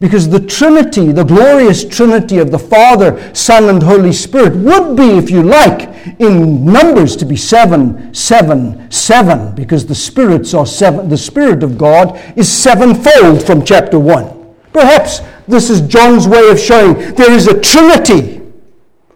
[0.00, 5.16] Because the Trinity, the glorious Trinity of the Father, Son, and Holy Spirit, would be,
[5.16, 11.08] if you like, in numbers to be seven, seven, seven, because the spirits are seven.
[11.08, 14.41] The Spirit of God is sevenfold from chapter one.
[14.72, 18.42] Perhaps this is John's way of showing there is a Trinity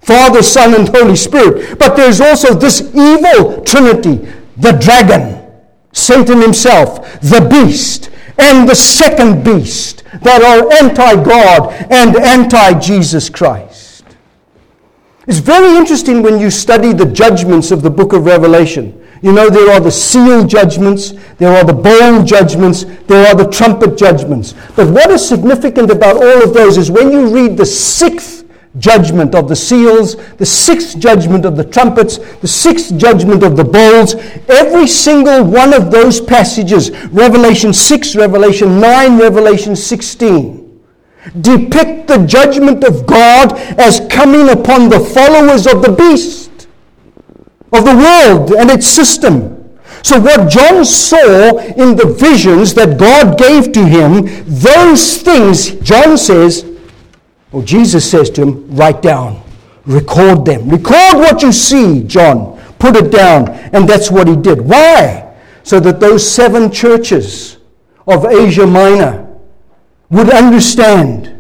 [0.07, 1.81] Father, Son, and Holy Spirit.
[1.81, 5.45] But there's also this evil trinity the dragon,
[5.93, 13.29] Satan himself, the beast, and the second beast that are anti God and anti Jesus
[13.29, 14.05] Christ.
[15.27, 19.06] It's very interesting when you study the judgments of the book of Revelation.
[19.23, 23.49] You know, there are the seal judgments, there are the bowl judgments, there are the
[23.51, 24.55] trumpet judgments.
[24.75, 28.37] But what is significant about all of those is when you read the sixth
[28.79, 33.65] judgment of the seals, the sixth judgment of the trumpets, the sixth judgment of the
[33.65, 34.15] bowls.
[34.49, 40.83] Every single one of those passages, Revelation 6, Revelation 9, Revelation 16,
[41.41, 46.46] depict the judgment of God as coming upon the followers of the beast,
[47.77, 49.53] of the world and its system.
[50.03, 56.17] So, what John saw in the visions that God gave to him, those things, John
[56.17, 56.65] says,
[57.53, 59.43] or Jesus says to him, write down,
[59.85, 60.69] record them.
[60.69, 62.57] Record what you see, John.
[62.79, 63.49] Put it down.
[63.49, 64.61] And that's what he did.
[64.61, 65.35] Why?
[65.63, 67.57] So that those seven churches
[68.07, 69.27] of Asia Minor
[70.11, 71.36] would understand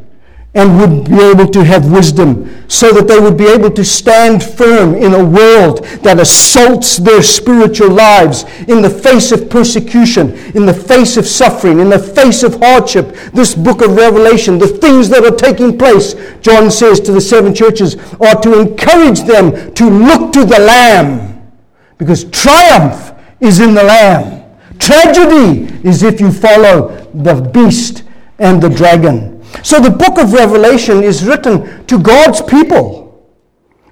[0.56, 4.42] and would be able to have wisdom so that they would be able to stand
[4.42, 10.64] firm in a world that assaults their spiritual lives in the face of persecution, in
[10.64, 13.14] the face of suffering, in the face of hardship.
[13.34, 17.54] This book of Revelation, the things that are taking place, John says to the seven
[17.54, 21.52] churches, are to encourage them to look to the Lamb
[21.98, 24.42] because triumph is in the Lamb.
[24.78, 28.04] Tragedy is if you follow the beast
[28.38, 29.35] and the dragon.
[29.62, 33.06] So the book of Revelation is written to God's people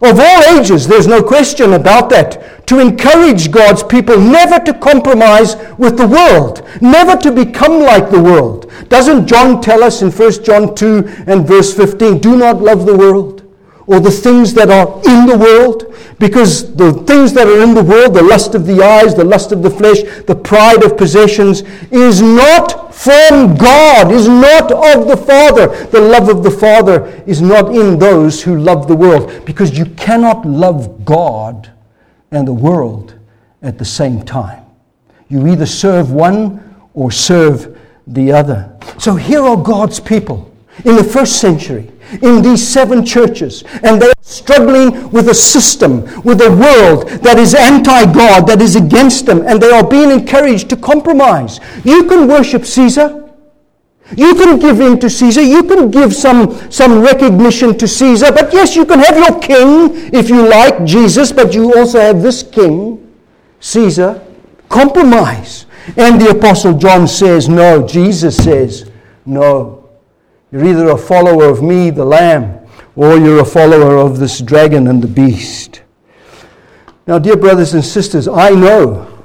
[0.05, 5.57] of all ages, there's no question about that, to encourage God's people never to compromise
[5.79, 8.71] with the world, never to become like the world.
[8.89, 12.97] Doesn't John tell us in 1 John 2 and verse 15, do not love the
[12.97, 13.44] world?
[13.87, 17.83] Or the things that are in the world, because the things that are in the
[17.83, 21.63] world, the lust of the eyes, the lust of the flesh, the pride of possessions,
[21.91, 25.87] is not from God, is not of the Father.
[25.87, 29.87] The love of the Father is not in those who love the world, because you
[29.97, 31.71] cannot love God
[32.31, 33.19] and the world
[33.63, 34.65] at the same time.
[35.29, 38.71] You either serve one or serve the other.
[38.99, 40.55] So here are God's people
[40.85, 41.91] in the first century
[42.23, 47.39] in these seven churches, and they are struggling with a system, with a world that
[47.39, 51.61] is anti God, that is against them, and they are being encouraged to compromise.
[51.85, 53.21] You can worship Caesar.
[54.17, 55.43] You can give in to Caesar.
[55.43, 58.33] You can give some, some recognition to Caesar.
[58.33, 62.23] But yes, you can have your king if you like, Jesus, but you also have
[62.23, 63.15] this king,
[63.61, 64.23] Caesar.
[64.69, 65.67] Compromise.
[65.97, 67.87] And the Apostle John says, no.
[67.87, 68.91] Jesus says,
[69.25, 69.84] no.
[70.55, 74.87] You're either a follower of me, the Lamb, or you're a follower of this dragon
[74.87, 75.83] and the beast.
[77.09, 79.21] Now, dear brothers and sisters, I know,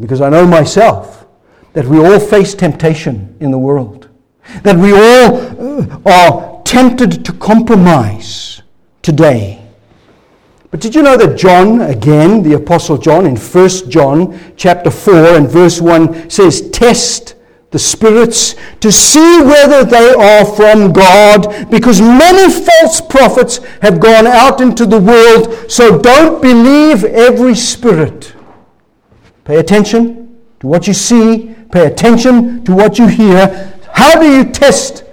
[0.00, 1.26] because I know myself,
[1.74, 4.08] that we all face temptation in the world,
[4.62, 8.62] that we all uh, are tempted to compromise
[9.02, 9.62] today.
[10.70, 15.36] But did you know that John, again, the Apostle John, in 1 John chapter 4
[15.36, 17.34] and verse 1 says, Test
[17.70, 24.26] the spirits to see whether they are from God, because many false prophets have gone
[24.26, 25.70] out into the world.
[25.70, 28.34] So don't believe every spirit.
[29.44, 33.78] Pay attention to what you see, pay attention to what you hear.
[33.92, 35.04] How do you test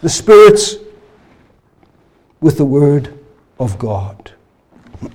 [0.00, 0.76] the spirits?
[2.40, 3.18] With the Word
[3.58, 4.32] of God.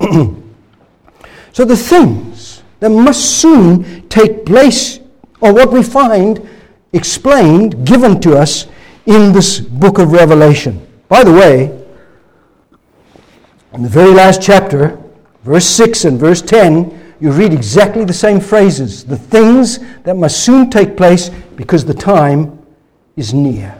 [1.52, 4.98] so the things that must soon take place
[5.40, 6.46] are what we find
[6.92, 8.66] explained, given to us
[9.06, 10.86] in this book of Revelation.
[11.08, 11.76] By the way,
[13.72, 15.00] in the very last chapter,
[15.42, 20.44] verse 6 and verse 10, you read exactly the same phrases the things that must
[20.44, 22.58] soon take place because the time
[23.16, 23.76] is near.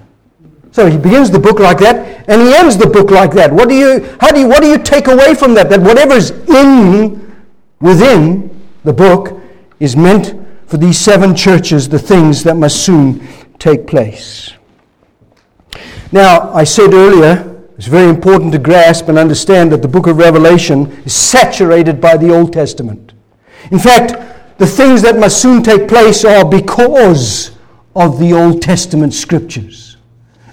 [0.73, 3.53] So he begins the book like that, and he ends the book like that.
[3.53, 5.69] What do you, how do you, what do you take away from that?
[5.69, 7.35] That whatever's in,
[7.81, 8.49] within
[8.85, 9.41] the book
[9.81, 10.35] is meant
[10.71, 13.27] for these seven churches the things that must soon
[13.59, 14.53] take place.
[16.13, 20.19] Now, I said earlier, it's very important to grasp and understand that the book of
[20.19, 23.15] Revelation is saturated by the Old Testament.
[23.73, 27.51] In fact, the things that must soon take place are because
[27.97, 29.97] of the Old Testament scriptures.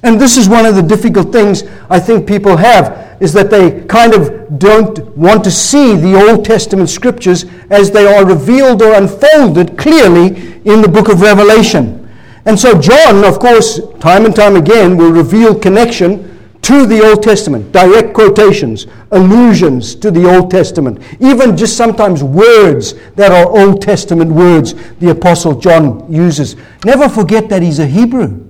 [0.02, 3.84] And this is one of the difficult things I think people have is that they
[3.86, 8.94] kind of don't want to see the Old Testament scriptures as they are revealed or
[8.94, 12.10] unfolded clearly in the book of Revelation.
[12.46, 17.24] And so, John, of course, time and time again, will reveal connection to the Old
[17.24, 23.82] Testament, direct quotations, allusions to the Old Testament, even just sometimes words that are Old
[23.82, 26.56] Testament words the Apostle John uses.
[26.86, 28.46] Never forget that he's a Hebrew,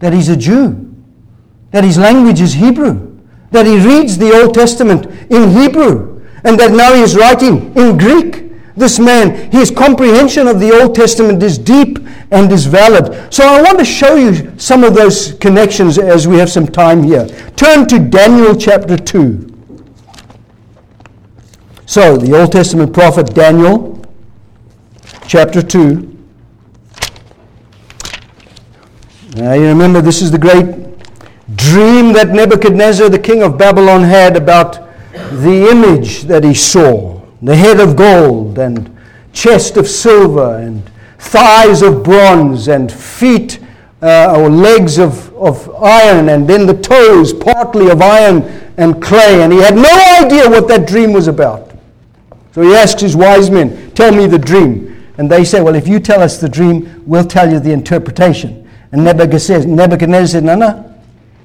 [0.00, 0.92] that he's a Jew,
[1.70, 3.09] that his language is Hebrew
[3.50, 7.98] that he reads the Old Testament in Hebrew and that now he is writing in
[7.98, 8.50] Greek.
[8.76, 11.98] This man, his comprehension of the Old Testament is deep
[12.30, 13.32] and is valid.
[13.32, 17.02] So I want to show you some of those connections as we have some time
[17.02, 17.26] here.
[17.56, 19.48] Turn to Daniel chapter 2.
[21.90, 24.04] So, the Old Testament prophet Daniel,
[25.26, 26.18] chapter 2.
[29.34, 30.89] Now, you remember this is the great
[31.56, 37.56] dream that Nebuchadnezzar, the king of Babylon, had about the image that he saw the
[37.56, 38.96] head of gold and
[39.32, 40.88] chest of silver and
[41.18, 43.60] thighs of bronze and feet
[44.02, 48.42] uh, or legs of, of iron and then the toes partly of iron
[48.76, 49.42] and clay.
[49.42, 51.72] And he had no idea what that dream was about.
[52.52, 54.86] So he asks his wise men, Tell me the dream.
[55.18, 58.68] And they say, Well, if you tell us the dream, we'll tell you the interpretation.
[58.92, 60.89] And Nebuchadnezzar said, No, no.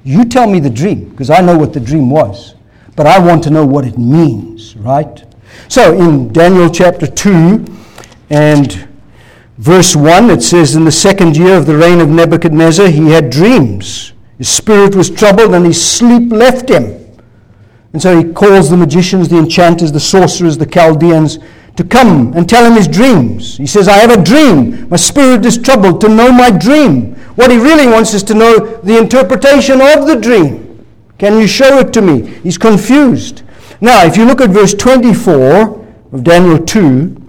[0.06, 2.54] You tell me the dream, because I know what the dream was.
[2.94, 5.24] But I want to know what it means, right?
[5.68, 7.64] So in Daniel chapter 2
[8.30, 8.88] and
[9.58, 13.30] verse 1, it says, In the second year of the reign of Nebuchadnezzar, he had
[13.30, 14.12] dreams.
[14.38, 17.04] His spirit was troubled, and his sleep left him.
[17.92, 21.40] And so he calls the magicians, the enchanters, the sorcerers, the Chaldeans
[21.76, 23.56] to come and tell him his dreams.
[23.56, 24.88] He says, I have a dream.
[24.88, 27.14] My spirit is troubled to know my dream.
[27.36, 30.86] What he really wants is to know the interpretation of the dream.
[31.18, 32.22] Can you show it to me?
[32.42, 33.42] He's confused.
[33.80, 37.22] Now, if you look at verse 24 of Daniel 2,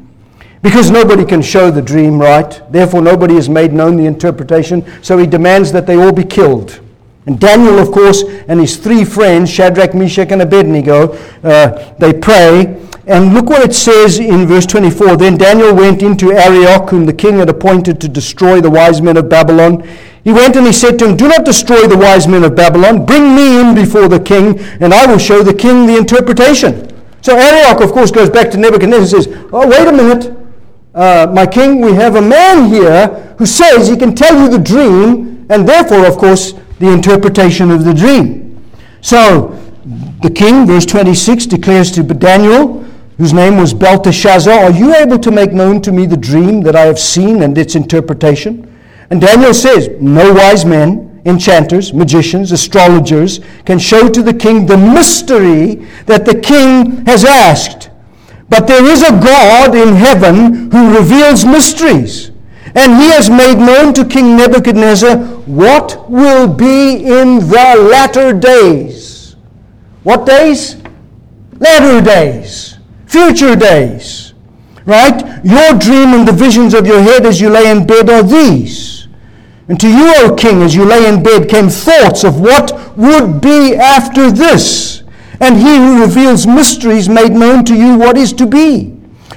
[0.62, 5.18] because nobody can show the dream right, therefore nobody has made known the interpretation, so
[5.18, 6.82] he demands that they all be killed.
[7.28, 11.14] And Daniel, of course, and his three friends, Shadrach, Meshach, and Abednego,
[11.44, 15.18] uh, they pray and look what it says in verse 24.
[15.18, 19.18] Then Daniel went into Arioch, whom the king had appointed to destroy the wise men
[19.18, 19.86] of Babylon.
[20.24, 23.06] He went and he said to him, Do not destroy the wise men of Babylon.
[23.06, 26.90] Bring me in before the king, and I will show the king the interpretation.
[27.22, 30.34] So Arioch, of course, goes back to Nebuchadnezzar and says, Oh, wait a minute.
[30.96, 34.58] Uh, my king, we have a man here who says he can tell you the
[34.58, 38.64] dream, and therefore, of course, the interpretation of the dream.
[39.02, 39.50] So
[40.22, 42.84] the king, verse 26, declares to Daniel,
[43.18, 46.76] whose name was Belteshazzar, Are you able to make known to me the dream that
[46.76, 48.64] I have seen and its interpretation?
[49.10, 54.78] And Daniel says, No wise men, enchanters, magicians, astrologers can show to the king the
[54.78, 57.90] mystery that the king has asked.
[58.50, 62.32] But there is a God in heaven who reveals mysteries.
[62.78, 69.36] And he has made known to King Nebuchadnezzar what will be in the latter days.
[70.04, 70.78] What days?
[71.60, 74.34] Latter days future days.
[74.86, 75.44] Right?
[75.44, 79.08] Your dream and the visions of your head as you lay in bed are these.
[79.68, 83.42] And to you, O king, as you lay in bed, came thoughts of what would
[83.42, 85.04] be after this.
[85.42, 88.96] And he who reveals mysteries made known to you what is to be.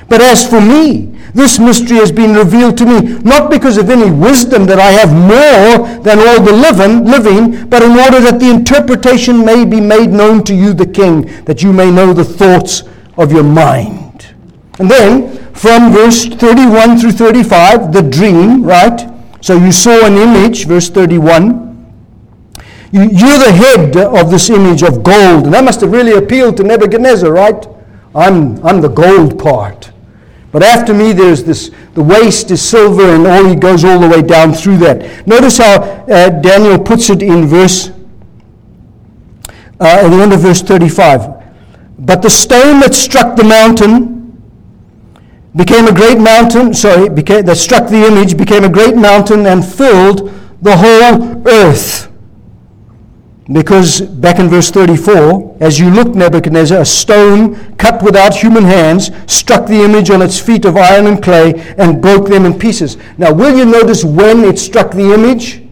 [0.08, 4.10] But as for me, This mystery has been revealed to me, not because of any
[4.10, 8.50] wisdom that I have more than all the living, living, but in order that the
[8.50, 12.82] interpretation may be made known to you, the king, that you may know the thoughts
[13.16, 14.34] of your mind.
[14.78, 19.08] And then, from verse 31 through 35, the dream, right?
[19.42, 21.68] So you saw an image, verse 31.
[22.92, 25.44] You, you're the head of this image of gold.
[25.44, 27.66] And that must have really appealed to Nebuchadnezzar, right?
[28.14, 29.89] I'm, I'm the gold part.
[30.52, 34.08] But after me, there's this, the waist is silver, and all he goes all the
[34.08, 35.26] way down through that.
[35.26, 37.90] Notice how uh, Daniel puts it in verse,
[39.80, 41.40] uh, at the end of verse 35.
[42.00, 44.20] But the stone that struck the mountain
[45.54, 49.64] became a great mountain, sorry, became, that struck the image, became a great mountain and
[49.64, 50.32] filled
[50.62, 52.09] the whole earth.
[53.52, 59.10] Because back in verse 34, as you looked, Nebuchadnezzar, a stone cut without human hands
[59.26, 62.96] struck the image on its feet of iron and clay and broke them in pieces.
[63.18, 65.62] Now, will you notice when it struck the image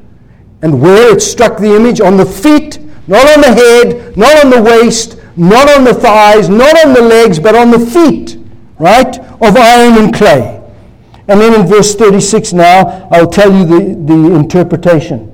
[0.63, 2.01] and where it struck the image?
[2.01, 6.49] On the feet, not on the head, not on the waist, not on the thighs,
[6.49, 8.39] not on the legs, but on the feet,
[8.81, 10.61] right, of iron and clay.
[11.29, 15.28] And then in verse 36 now, I'll tell you the, the interpretation.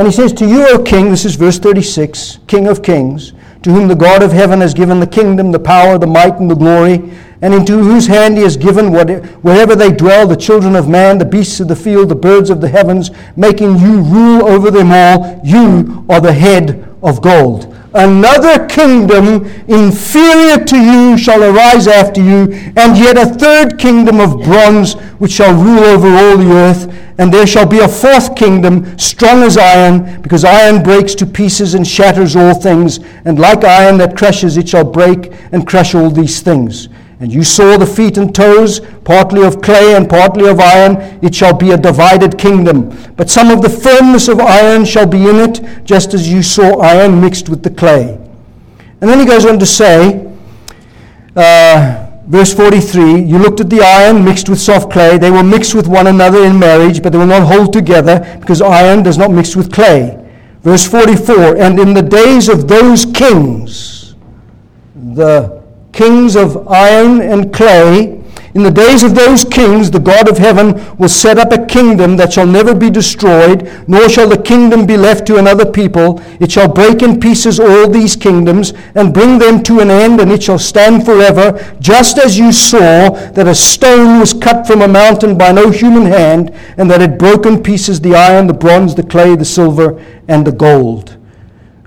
[0.00, 3.70] And he says, To you, O king, this is verse 36, King of kings, to
[3.70, 6.54] whom the God of heaven has given the kingdom, the power, the might, and the
[6.54, 11.18] glory, and into whose hand he has given wherever they dwell, the children of man,
[11.18, 14.90] the beasts of the field, the birds of the heavens, making you rule over them
[14.90, 15.38] all.
[15.44, 17.69] You are the head of gold.
[17.92, 24.42] Another kingdom inferior to you shall arise after you, and yet a third kingdom of
[24.44, 26.94] bronze which shall rule over all the earth.
[27.18, 31.74] And there shall be a fourth kingdom, strong as iron, because iron breaks to pieces
[31.74, 33.00] and shatters all things.
[33.24, 36.88] And like iron that crushes, it shall break and crush all these things.
[37.20, 40.96] And you saw the feet and toes, partly of clay and partly of iron.
[41.22, 42.96] It shall be a divided kingdom.
[43.16, 46.80] But some of the firmness of iron shall be in it, just as you saw
[46.80, 48.14] iron mixed with the clay.
[49.02, 50.26] And then he goes on to say,
[51.36, 55.18] uh, verse 43 You looked at the iron mixed with soft clay.
[55.18, 58.62] They will mix with one another in marriage, but they will not hold together, because
[58.62, 60.16] iron does not mix with clay.
[60.62, 64.14] Verse 44 And in the days of those kings,
[64.94, 65.59] the
[65.92, 68.20] kings of iron and clay.
[68.52, 72.16] In the days of those kings, the God of heaven will set up a kingdom
[72.16, 76.20] that shall never be destroyed, nor shall the kingdom be left to another people.
[76.40, 80.32] It shall break in pieces all these kingdoms and bring them to an end, and
[80.32, 84.88] it shall stand forever, just as you saw that a stone was cut from a
[84.88, 88.96] mountain by no human hand, and that it broke in pieces the iron, the bronze,
[88.96, 91.19] the clay, the silver, and the gold.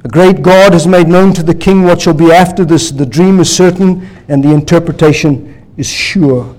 [0.03, 2.91] A great God has made known to the king what shall be after this.
[2.91, 6.55] The dream is certain and the interpretation is sure.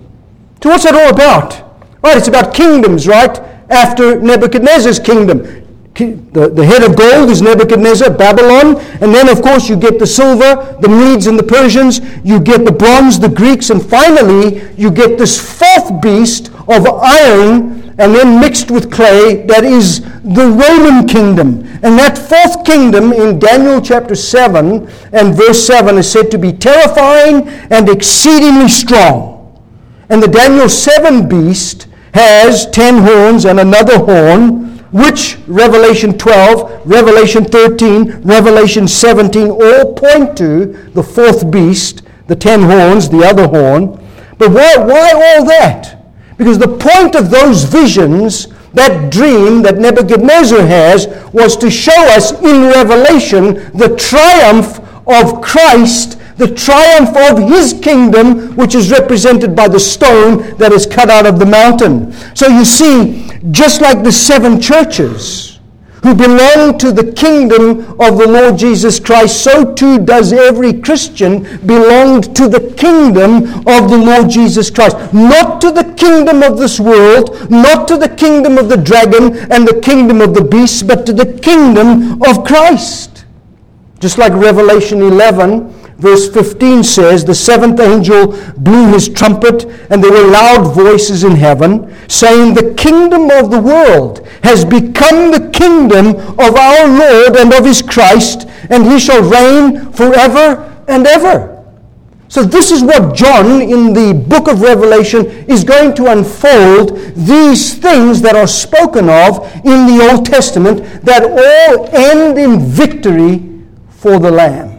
[0.63, 1.61] So, what's that all about?
[2.03, 3.39] Right, it's about kingdoms, right?
[3.71, 5.63] After Nebuchadnezzar's kingdom.
[5.95, 8.81] The, the head of gold is Nebuchadnezzar, Babylon.
[9.01, 12.01] And then, of course, you get the silver, the Medes and the Persians.
[12.25, 13.71] You get the bronze, the Greeks.
[13.71, 19.65] And finally, you get this fourth beast of iron and then mixed with clay, that
[19.65, 21.65] is the Roman kingdom.
[21.83, 26.53] And that fourth kingdom in Daniel chapter 7 and verse 7 is said to be
[26.53, 29.63] terrifying and exceedingly strong.
[30.09, 37.45] And the Daniel 7 beast has ten horns and another horn, which Revelation 12, Revelation
[37.45, 44.01] 13, Revelation 17 all point to the fourth beast, the ten horns, the other horn.
[44.39, 46.04] But why, why all that?
[46.37, 52.33] Because the point of those visions, that dream that Nebuchadnezzar has, was to show us
[52.43, 59.69] in Revelation the triumph of Christ, the triumph of his kingdom, which is represented by
[59.69, 62.13] the stone that is cut out of the mountain.
[62.35, 65.54] So you see, just like the seven churches,
[66.05, 71.45] who belong to the kingdom of the Lord Jesus Christ, so too does every Christian
[71.67, 74.99] belong to the kingdom of the Lord Jesus Christ.
[75.15, 79.67] Not to the kingdom of this world, not to the kingdom of the dragon and
[79.67, 83.25] the kingdom of the beast, but to the kingdom of Christ.
[83.99, 90.11] Just like Revelation 11 Verse 15 says, The seventh angel blew his trumpet, and there
[90.11, 96.09] were loud voices in heaven, saying, The kingdom of the world has become the kingdom
[96.39, 101.55] of our Lord and of his Christ, and he shall reign forever and ever.
[102.29, 107.75] So, this is what John in the book of Revelation is going to unfold these
[107.75, 113.49] things that are spoken of in the Old Testament that all end in victory
[113.89, 114.74] for the Lamb.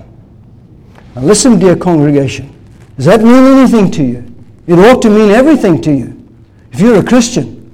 [1.16, 2.54] Now listen, dear congregation.
[2.98, 4.36] Does that mean anything to you?
[4.68, 6.12] It ought to mean everything to you.
[6.72, 7.72] If you're a Christian,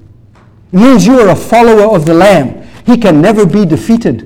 [0.71, 2.67] it means you are a follower of the Lamb.
[2.85, 4.23] He can never be defeated.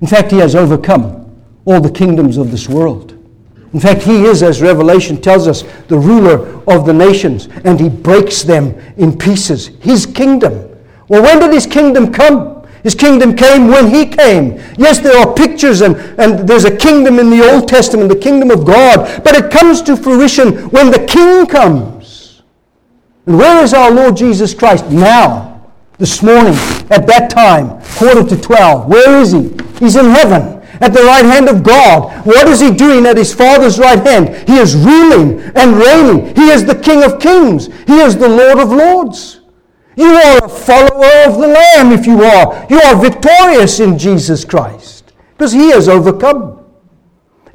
[0.00, 1.20] In fact, he has overcome
[1.64, 3.12] all the kingdoms of this world.
[3.72, 7.88] In fact, he is, as Revelation tells us, the ruler of the nations, and he
[7.88, 9.68] breaks them in pieces.
[9.80, 10.52] His kingdom.
[11.08, 12.53] Well, when did his kingdom come?
[12.84, 14.60] His kingdom came when he came.
[14.76, 18.50] Yes, there are pictures, and, and there's a kingdom in the Old Testament, the kingdom
[18.50, 22.42] of God, but it comes to fruition when the king comes.
[23.26, 25.66] And where is our Lord Jesus Christ now,
[25.96, 26.52] this morning,
[26.90, 28.86] at that time, quarter to twelve?
[28.86, 29.50] Where is he?
[29.78, 32.26] He's in heaven at the right hand of God.
[32.26, 34.46] What is he doing at his Father's right hand?
[34.46, 36.36] He is ruling and reigning.
[36.36, 37.68] He is the King of kings.
[37.86, 39.40] He is the Lord of lords.
[39.96, 42.66] You are a follower of the Lamb if you are.
[42.68, 46.64] You are victorious in Jesus Christ because he has overcome.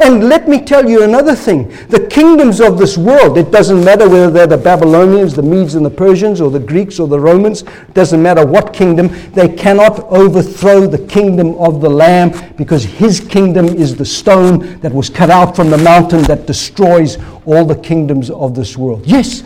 [0.01, 1.67] And let me tell you another thing.
[1.89, 5.85] The kingdoms of this world, it doesn't matter whether they're the Babylonians, the Medes and
[5.85, 9.99] the Persians, or the Greeks or the Romans, it doesn't matter what kingdom, they cannot
[10.05, 15.29] overthrow the kingdom of the Lamb because his kingdom is the stone that was cut
[15.29, 19.05] out from the mountain that destroys all the kingdoms of this world.
[19.05, 19.43] Yes,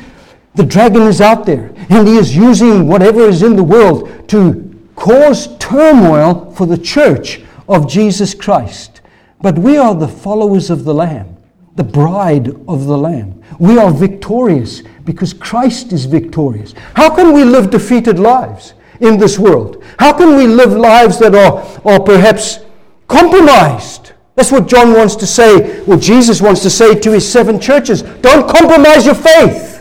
[0.56, 4.70] the dragon is out there, and he is using whatever is in the world to
[4.95, 9.01] cause turmoil for the church of Jesus Christ.
[9.41, 11.38] But we are the followers of the Lamb,
[11.76, 13.41] the bride of the Lamb.
[13.60, 16.74] We are victorious because Christ is victorious.
[16.95, 19.84] How can we live defeated lives in this world?
[19.99, 22.60] How can we live lives that are, are perhaps
[23.08, 24.14] compromised?
[24.36, 28.01] That's what John wants to say, what Jesus wants to say to his seven churches.
[28.01, 29.73] Don't compromise your faith.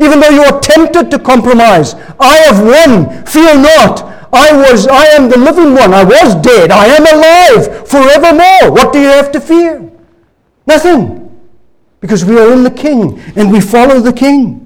[0.00, 3.26] Even though you are tempted to compromise, I have won.
[3.26, 4.02] Fear not.
[4.32, 5.92] I was, I am the living one.
[5.92, 6.70] I was dead.
[6.70, 8.72] I am alive forevermore.
[8.72, 9.90] What do you have to fear?
[10.66, 11.24] Nothing.
[12.00, 14.64] Because we are in the King and we follow the King.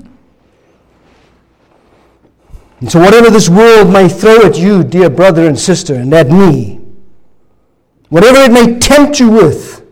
[2.81, 6.29] And so, whatever this world may throw at you, dear brother and sister, and at
[6.29, 6.81] me,
[8.09, 9.87] whatever it may tempt you with,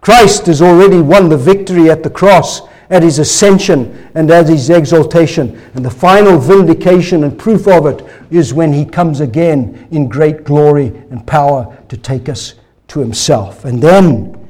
[0.00, 2.62] Christ has already won the victory at the cross
[2.92, 5.58] at his ascension and at his exaltation.
[5.74, 10.44] And the final vindication and proof of it is when he comes again in great
[10.44, 12.54] glory and power to take us
[12.88, 13.64] to himself.
[13.64, 14.46] And then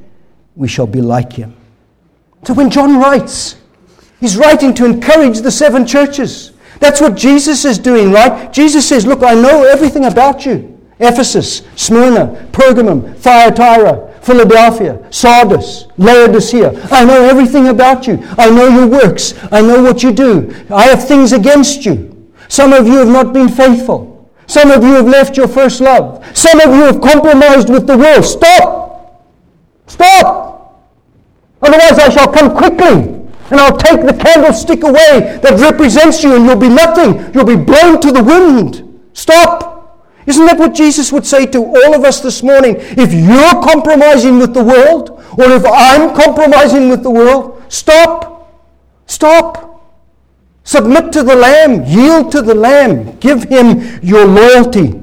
[0.57, 1.55] we shall be like him.
[2.43, 3.55] So when John writes,
[4.19, 6.51] he's writing to encourage the seven churches.
[6.81, 8.51] That's what Jesus is doing, right?
[8.51, 10.69] Jesus says, Look, I know everything about you.
[10.99, 16.87] Ephesus, Smyrna, Pergamum, Thyatira, Philadelphia, Sardis, Laodicea.
[16.91, 18.19] I know everything about you.
[18.37, 19.33] I know your works.
[19.51, 20.53] I know what you do.
[20.69, 22.31] I have things against you.
[22.47, 24.31] Some of you have not been faithful.
[24.47, 26.25] Some of you have left your first love.
[26.37, 28.23] Some of you have compromised with the world.
[28.23, 29.29] Stop!
[29.87, 30.83] Stop!
[31.61, 36.45] Otherwise, I shall come quickly and I'll take the candlestick away that represents you, and
[36.45, 37.31] you'll be nothing.
[37.33, 38.99] You'll be blown to the wind.
[39.13, 39.72] Stop!
[40.25, 42.75] Isn't that what Jesus would say to all of us this morning?
[42.77, 48.31] If you're compromising with the world, or if I'm compromising with the world, stop.
[49.05, 49.69] Stop.
[50.63, 51.83] Submit to the Lamb.
[51.85, 53.17] Yield to the Lamb.
[53.19, 54.99] Give him your loyalty.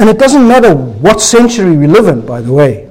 [0.00, 2.90] And it doesn't matter what century we live in, by the way.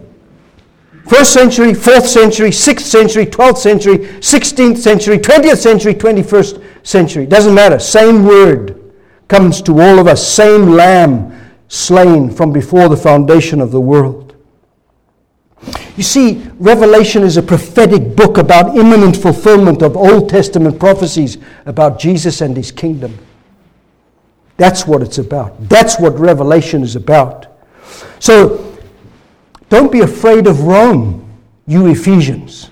[1.09, 7.25] First century, fourth century, sixth century, twelfth century, sixteenth century, twentieth century, twenty-first century.
[7.25, 7.79] Doesn't matter.
[7.79, 8.76] Same word
[9.27, 11.33] comes to all of us, same lamb
[11.67, 14.35] slain from before the foundation of the world.
[15.97, 21.99] You see, Revelation is a prophetic book about imminent fulfillment of Old Testament prophecies about
[21.99, 23.17] Jesus and his kingdom.
[24.57, 25.69] That's what it's about.
[25.69, 27.47] That's what Revelation is about.
[28.19, 28.77] So,
[29.69, 31.29] don't be afraid of Rome,
[31.65, 32.69] you Ephesians,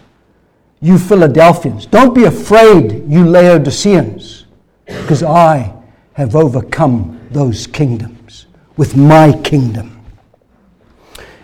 [0.80, 1.86] you Philadelphians.
[1.86, 4.46] Don't be afraid, you Laodiceans,
[4.86, 5.75] because I
[6.16, 8.46] have overcome those kingdoms
[8.78, 10.02] with my kingdom.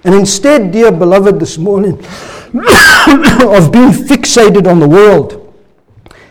[0.06, 1.94] And instead, dear beloved, this morning,
[2.54, 5.54] of being fixated on the world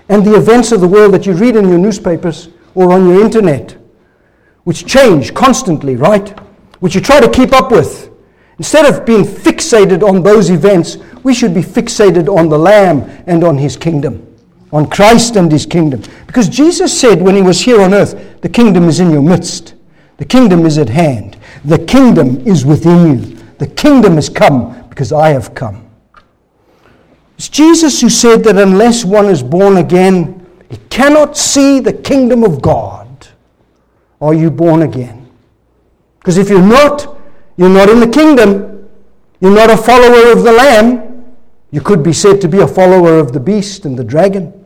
[0.09, 3.23] and the events of the world that you read in your newspapers or on your
[3.23, 3.77] internet,
[4.65, 6.31] which change constantly, right?
[6.81, 8.11] Which you try to keep up with.
[8.57, 13.45] Instead of being fixated on those events, we should be fixated on the Lamb and
[13.45, 14.30] on His kingdom
[14.73, 16.03] on Christ and his kingdom.
[16.27, 19.75] Because Jesus said when he was here on earth, the kingdom is in your midst,
[20.17, 25.13] the kingdom is at hand, the kingdom is within you, the kingdom has come because
[25.13, 25.87] I have come.
[27.37, 32.45] It's Jesus who said that unless one is born again, he cannot see the kingdom
[32.45, 33.29] of God.
[34.21, 35.31] Are you born again?
[36.19, 37.17] Because if you're not,
[37.57, 38.89] you're not in the kingdom,
[39.41, 41.25] you're not a follower of the Lamb.
[41.71, 44.60] You could be said to be a follower of the beast and the dragon.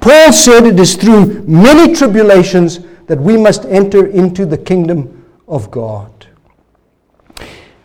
[0.00, 5.70] Paul said it is through many tribulations that we must enter into the kingdom of
[5.70, 6.10] God.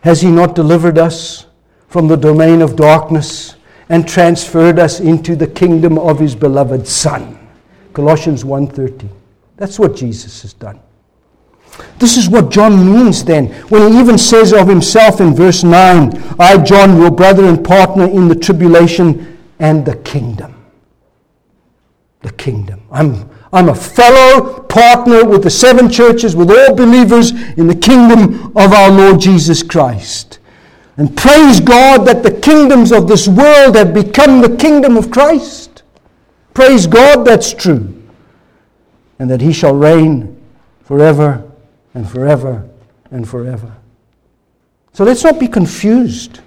[0.00, 1.46] Has he not delivered us
[1.88, 3.56] from the domain of darkness
[3.88, 7.38] and transferred us into the kingdom of his beloved son?
[7.92, 9.08] Colossians 1:30.
[9.56, 10.78] That's what Jesus has done.
[11.98, 16.36] This is what John means then when he even says of himself in verse 9,
[16.38, 20.54] I, John, your brother and partner in the tribulation and the kingdom.
[22.22, 22.82] The kingdom.
[22.90, 28.56] I'm, I'm a fellow partner with the seven churches, with all believers in the kingdom
[28.56, 30.38] of our Lord Jesus Christ.
[30.96, 35.84] And praise God that the kingdoms of this world have become the kingdom of Christ.
[36.54, 37.94] Praise God that's true.
[39.20, 40.36] And that he shall reign
[40.82, 41.48] forever
[41.94, 42.68] and forever
[43.12, 43.72] and forever.
[44.92, 46.40] So let's not be confused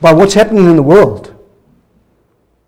[0.00, 1.35] by what's happening in the world.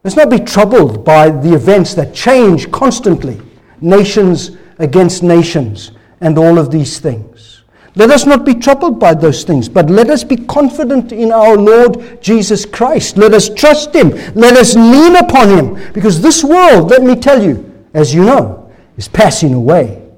[0.09, 3.38] Let's not be troubled by the events that change constantly,
[3.82, 5.90] nations against nations,
[6.22, 7.64] and all of these things.
[7.94, 11.59] Let us not be troubled by those things, but let us be confident in our
[11.59, 13.18] Lord Jesus Christ.
[13.18, 14.09] Let us trust Him.
[14.34, 15.92] Let us lean upon Him.
[15.92, 20.09] Because this world, let me tell you, as you know, is passing away.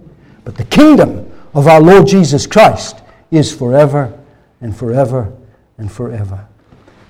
[0.45, 4.17] But the kingdom of our Lord Jesus Christ is forever
[4.61, 5.37] and forever
[5.79, 6.47] and forever.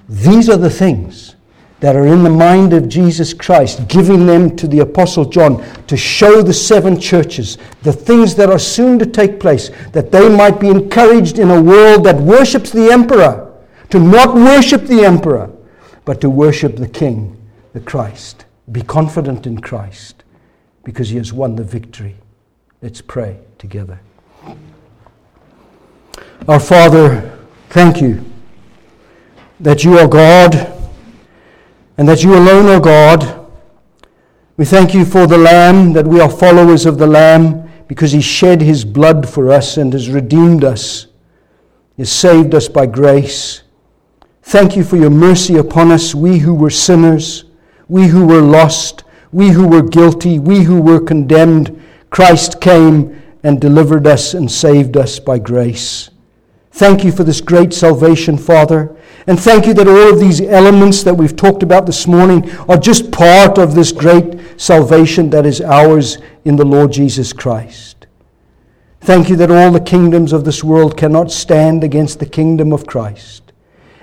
[0.09, 1.37] These are the things
[1.81, 5.97] that are in the mind of Jesus Christ, giving them to the Apostle John to
[5.97, 10.61] show the seven churches the things that are soon to take place, that they might
[10.61, 13.51] be encouraged in a world that worships the emperor,
[13.89, 15.51] to not worship the emperor,
[16.05, 17.37] but to worship the King,
[17.73, 18.45] the Christ.
[18.71, 20.23] Be confident in Christ
[20.85, 22.17] because he has won the victory.
[22.83, 24.01] Let's pray together.
[26.47, 27.39] Our Father,
[27.71, 28.25] thank you
[29.61, 30.80] that you are God
[32.01, 33.47] and that you alone O God.
[34.57, 38.23] We thank you for the Lamb, that we are followers of the Lamb because he
[38.23, 41.09] shed his blood for us and has redeemed us,
[41.97, 43.65] he has saved us by grace.
[44.45, 47.45] Thank you for your mercy upon us, we who were sinners,
[47.87, 51.79] we who were lost, we who were guilty, we who were condemned.
[52.09, 56.09] Christ came and delivered us and saved us by grace.
[56.73, 58.97] Thank you for this great salvation, Father.
[59.31, 62.77] And thank you that all of these elements that we've talked about this morning are
[62.77, 68.09] just part of this great salvation that is ours in the Lord Jesus Christ.
[69.03, 72.89] Thank you that all the kingdoms of this world cannot stand against the kingdom of
[72.89, 73.53] Christ.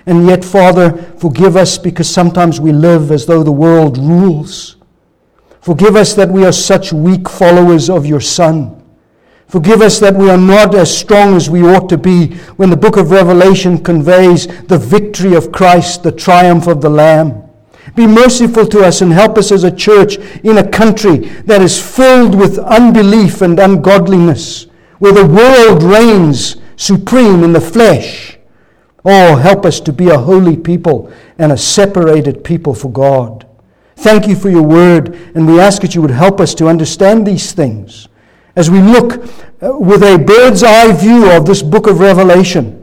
[0.06, 4.76] And yet, Father, forgive us because sometimes we live as though the world rules.
[5.60, 8.77] Forgive us that we are such weak followers of your Son.
[9.48, 12.76] Forgive us that we are not as strong as we ought to be when the
[12.76, 17.44] book of Revelation conveys the victory of Christ, the triumph of the Lamb.
[17.96, 21.80] Be merciful to us and help us as a church in a country that is
[21.80, 24.66] filled with unbelief and ungodliness,
[24.98, 28.38] where the world reigns supreme in the flesh.
[29.02, 33.46] Oh, help us to be a holy people and a separated people for God.
[33.96, 37.26] Thank you for your word, and we ask that you would help us to understand
[37.26, 38.08] these things
[38.58, 39.22] as we look
[39.62, 42.74] uh, with a bird's eye view of this book of Revelation,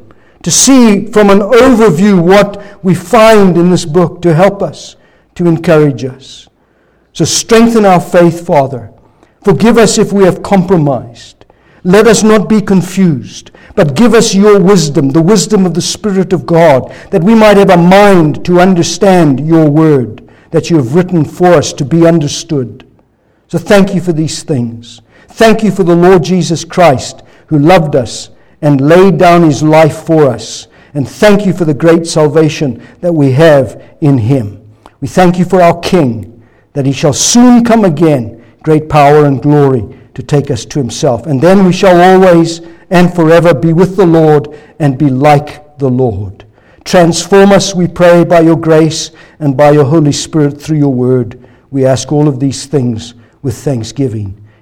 [0.41, 4.95] to see from an overview what we find in this book to help us,
[5.35, 6.47] to encourage us.
[7.11, 8.93] So strengthen our faith, Father.
[9.43, 11.45] Forgive us if we have compromised.
[11.83, 16.31] Let us not be confused, but give us your wisdom, the wisdom of the Spirit
[16.31, 20.95] of God, that we might have a mind to understand your word that you have
[20.95, 22.89] written for us to be understood.
[23.49, 25.01] So thank you for these things.
[25.29, 28.29] Thank you for the Lord Jesus Christ who loved us
[28.61, 30.67] and laid down his life for us.
[30.93, 34.61] And thank you for the great salvation that we have in him.
[35.01, 39.41] We thank you for our King, that he shall soon come again, great power and
[39.41, 41.25] glory, to take us to himself.
[41.25, 45.89] And then we shall always and forever be with the Lord and be like the
[45.89, 46.45] Lord.
[46.85, 51.43] Transform us, we pray, by your grace and by your Holy Spirit through your word.
[51.71, 54.44] We ask all of these things with thanksgiving.